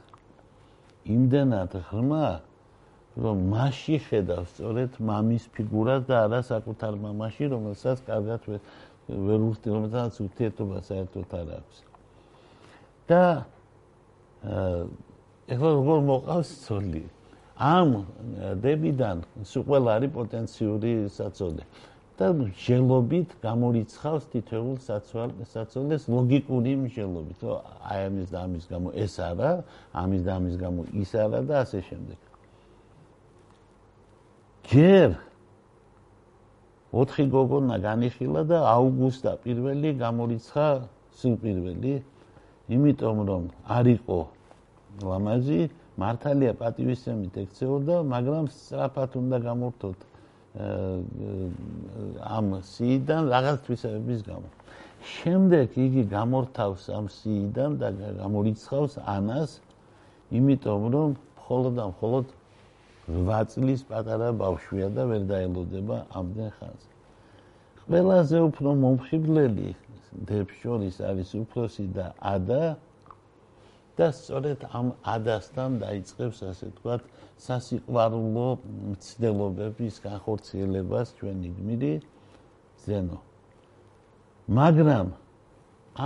იმდენად 1.05 1.71
ღრმა, 1.89 2.27
რომ 3.17 3.37
მასში 3.53 3.97
ხედავს 4.07 4.49
სწორედ 4.55 4.91
მამის 5.01 5.43
ფიგურას 5.53 6.01
და 6.09 6.15
არა 6.25 6.41
საკუთარ 6.47 6.93
მამაში, 7.01 7.45
რომელსაც 7.53 7.97
კარგად 8.07 8.41
ვერ 9.09 9.41
უსტი, 9.51 9.67
რომელსაც 9.75 10.13
ურთიერთობა 10.25 10.77
საერთოდ 10.89 11.29
არ 11.41 11.47
აქვს. 11.59 11.77
და 13.09 13.23
აა 14.41 14.85
ეხლა 15.51 15.69
როგორ 15.77 15.97
მოყავს 16.07 16.49
ცოლი? 16.63 17.03
ამ 17.61 17.89
დებიდან 18.63 19.21
სულ 19.45 19.63
ყველა 19.69 19.89
არის 19.97 20.11
პოტენციური 20.17 20.91
საწოლე 21.13 21.63
და 22.17 22.27
ჟელობით 22.65 23.29
გამორიცხავს 23.41 24.23
თითოეულ 24.33 24.77
საწოლეს 25.53 26.03
ლოგიკური 26.09 26.73
რომ 26.77 27.25
აი 27.85 27.99
ამის 28.09 28.27
და 28.33 28.37
ამის 28.45 28.65
გამო 28.69 28.89
ეს 28.93 29.13
არა 29.29 29.51
ამის 30.01 30.21
და 30.25 30.31
ამის 30.37 30.55
გამო 30.61 30.81
ის 31.01 31.11
არა 31.17 31.39
და 31.49 31.55
ასე 31.65 31.79
შემდეგ. 31.89 32.19
ჯერ 34.69 35.09
ოთხი 36.91 37.25
გოგონა 37.33 37.75
განიხილა 37.87 38.41
და 38.51 38.57
აუგუსტა 38.75 39.31
პირველი 39.45 39.89
გამორიცხა 40.01 40.67
სულ 41.17 41.35
პირველი. 41.41 41.93
იმიტომ 42.71 43.17
რომ 43.29 43.43
არისო 43.65 44.19
ლამაზი 45.01 45.61
მართალია 45.99 46.53
პატივისცემით 46.61 47.35
ექცეოდა, 47.43 47.95
მაგრამ 48.07 48.45
სწრაფად 48.55 49.11
უნდა 49.21 49.37
გამორთოთ 49.47 49.99
ამ 52.37 52.47
სიიდან 52.67 53.21
რაღაც 53.31 53.57
თვისებების 53.65 54.21
გამო. 54.27 54.47
შემდეგ 55.01 55.67
იგი 55.81 56.03
გამორთავს 56.13 56.83
ამ 56.93 57.05
სიიდან 57.09 57.71
და 57.81 57.87
გამორიცხავს 58.21 58.93
ანას, 59.15 59.51
იმიტომ 60.37 60.81
რომ 60.93 61.09
მხოლოდ 61.39 61.73
და 61.79 61.85
მხოლოდ 61.91 62.25
8 63.09 63.49
წლის 63.51 63.81
პატარა 63.89 64.29
ბავშვია 64.43 64.87
და 64.95 65.03
ვერ 65.09 65.23
დაელოდება 65.31 65.97
ამდენ 66.19 66.49
ხანს. 66.57 66.83
ყველაზე 67.81 68.37
უფრო 68.47 68.69
მომხიბლელი 68.83 69.69
დებს 70.29 70.55
შორის 70.61 70.95
არის 71.01 71.29
უფროსი 71.41 71.85
და 71.95 72.05
ადა, 72.19 72.63
და 73.97 74.07
სწორედ 74.15 74.59
ამ 74.71 74.87
ადასთან 75.03 75.79
დაიწყებს 75.83 76.37
ასე 76.51 76.65
ვთქვათ 76.71 77.01
სასიყვარულო 77.45 78.47
მცდელობების 78.91 79.95
განხორციელებას 80.05 81.07
ჩვენი 81.19 81.49
გმირი 81.57 81.93
ზენო. 82.85 83.17
მაგრამ 84.49 85.07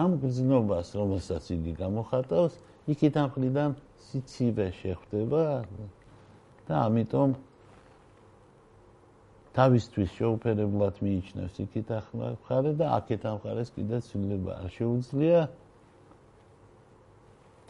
ამ 0.01 0.11
გზნობას, 0.21 0.87
რომელსაც 0.97 1.43
იგი 1.55 1.73
გამოხატავს, 1.77 2.53
იქით 2.89 3.15
ამ 3.21 3.29
ხრიდან 3.35 3.69
სიცივე 4.09 4.67
შეხვდება 4.81 5.43
და 6.65 6.73
ამიტომ 6.89 7.29
თავისთვის 9.55 10.09
შეუფერებლად 10.19 10.95
მიიჩნევს 11.05 11.55
იქით 11.63 11.89
ახლა 11.95 12.27
და 12.75 12.85
აქეთ 12.99 13.21
ამ 13.29 13.37
ხარეს 13.43 13.69
კიდე 13.71 13.97
ცვლილება 14.03 14.51
არ 14.61 14.69
შეუძლია. 14.77 15.39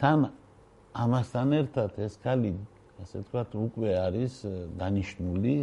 თან 0.00 0.28
ამასთან 1.02 1.52
ერთად 1.60 1.98
ეს 2.06 2.16
ქალი 2.24 2.52
ასე 3.00 3.20
ვთქვათ 3.22 3.50
უკვე 3.60 3.90
არის 4.00 4.34
დანიშნული 4.80 5.56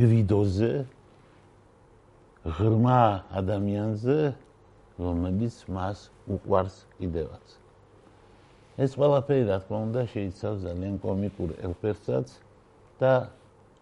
გვიდოზე 0.00 0.72
ღრმა 2.58 3.02
ადამიანზე 3.40 4.18
რომელიც 5.04 5.56
მას 5.76 6.08
უყვარს 6.34 6.76
კიდევაც. 6.98 7.46
ეს 8.84 8.90
ყველაფერი 8.98 9.44
რა 9.52 9.58
თქმა 9.64 9.78
უნდა 9.88 10.02
შეიცავს 10.12 10.58
ძალიან 10.64 10.96
კომიკურ 11.04 11.50
ელფერსაც 11.68 12.26
და 13.00 13.14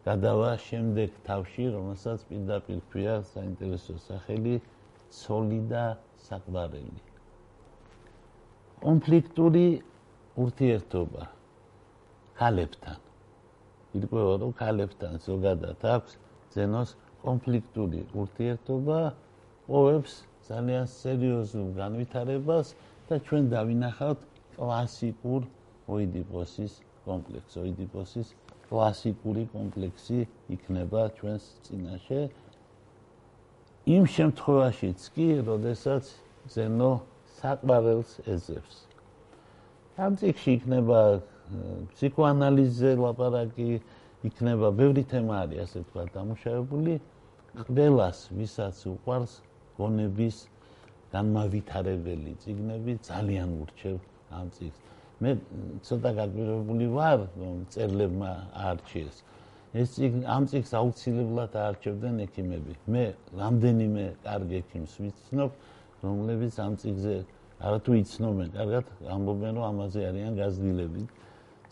გადავა 0.07 0.53
შემდეგ 0.67 1.19
თავში 1.27 1.65
რომელსაც 1.77 2.19
პირდაპირ 2.31 2.79
ქვია 2.91 3.17
საინტერესო 3.35 3.95
სახელი 4.07 4.55
ცოლი 5.19 5.61
და 5.71 5.85
საყვარელი 6.27 7.06
კონფლიქტური 8.85 9.67
ურთიერთობა. 10.37 11.23
ქალებთან. 12.37 12.99
ირკვევა 13.97 14.35
რომ 14.43 14.53
ქალებთან 14.61 15.13
ზოგადად 15.27 15.81
აქვს 15.97 16.13
ზენოს 16.55 16.91
კონფლიქტური 17.25 18.01
ურთიერთობა 18.23 18.99
ყოველს 19.69 20.15
ძალიან 20.49 20.85
სერიოზულ 20.93 21.69
განვითარებას 21.81 22.67
და 23.09 23.15
ჩვენ 23.27 23.49
დავინახავთ 23.57 24.21
კლასიკურ 24.57 25.43
ოიდიპოსის 25.97 26.73
კომპლექსს. 27.09 27.57
ოიდიპოსის 27.65 28.29
კლასიკური 28.69 29.45
კომპლექსი 29.57 30.19
იქნება 30.55 31.03
ჩვენს 31.17 31.45
წინაშე. 31.65 32.23
იმ 33.97 34.05
შემთხვევაშიც 34.17 35.01
კი 35.15 35.27
როდესაც 35.49 36.05
ზენო 36.55 36.93
საყვარელს 37.41 38.13
ეძებს. 38.27 38.77
ამ 39.97 40.13
წიგში 40.21 40.51
იქნება 40.61 41.01
ფსიქოანალიზზე 41.95 42.91
ლაპარაკი, 43.01 43.69
იქნება 44.27 44.69
ბევრი 44.81 45.03
თემა 45.07 45.35
არის 45.45 45.59
ასე 45.65 45.81
თქვა 45.89 46.03
დამუშავებული. 46.17 46.95
ყველას, 47.57 48.19
ვისაც 48.37 48.77
უყვარს 48.93 49.33
გონების 49.79 50.37
განმავითარებელი 51.15 52.33
ციგნები 52.43 52.93
ძალიან 53.09 53.49
ურჩევ 53.63 53.97
ამ 54.37 54.47
წიგს. 54.57 54.79
მე 55.23 55.31
ცოტა 55.87 56.11
გაგვირებული 56.19 56.87
ვარ, 56.93 57.21
რომ 57.41 57.57
წერლებმა 57.73 58.33
არჩიეს. 58.69 59.17
ეს 59.81 59.89
ციგნი 59.97 60.25
ამ 60.37 60.43
ციგს 60.51 60.71
აუცილებლად 60.81 61.53
არჩევდნენ 61.69 62.17
ექიმები. 62.27 62.73
მე 62.93 63.05
რამდენიმე 63.41 64.05
კარგი 64.27 64.55
ექიმს 64.61 64.93
ვიცნობ, 65.01 65.51
რომლებიც 66.07 66.55
ამ 66.67 66.73
ციგზე 66.81 67.15
არათუ 67.67 67.93
იცნობენ, 68.03 68.49
კარგად 68.57 68.85
ამბობენ, 69.15 69.53
რომ 69.57 69.65
ამაზე 69.73 70.01
არიან 70.11 70.33
გაზრდილები. 70.41 71.03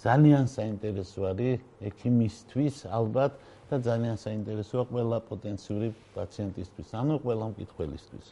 ძალიან 0.04 0.44
საინტერესო 0.56 1.20
არის 1.30 1.60
ექიმისთვის 1.88 2.76
ალბათ 2.98 3.32
და 3.68 3.76
ძალიან 3.88 4.16
საინტერესოა 4.26 4.82
ყველა 4.92 5.18
პოტენციური 5.28 5.88
პაციენტისთვის, 6.16 6.88
ანუ 7.00 7.14
ყველა 7.24 7.44
მკითხველისთვის. 7.52 8.26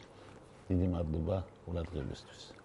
დიდი 0.69 0.87
მადლობა 0.95 1.37
ყურადღებისთვის. 1.65 2.62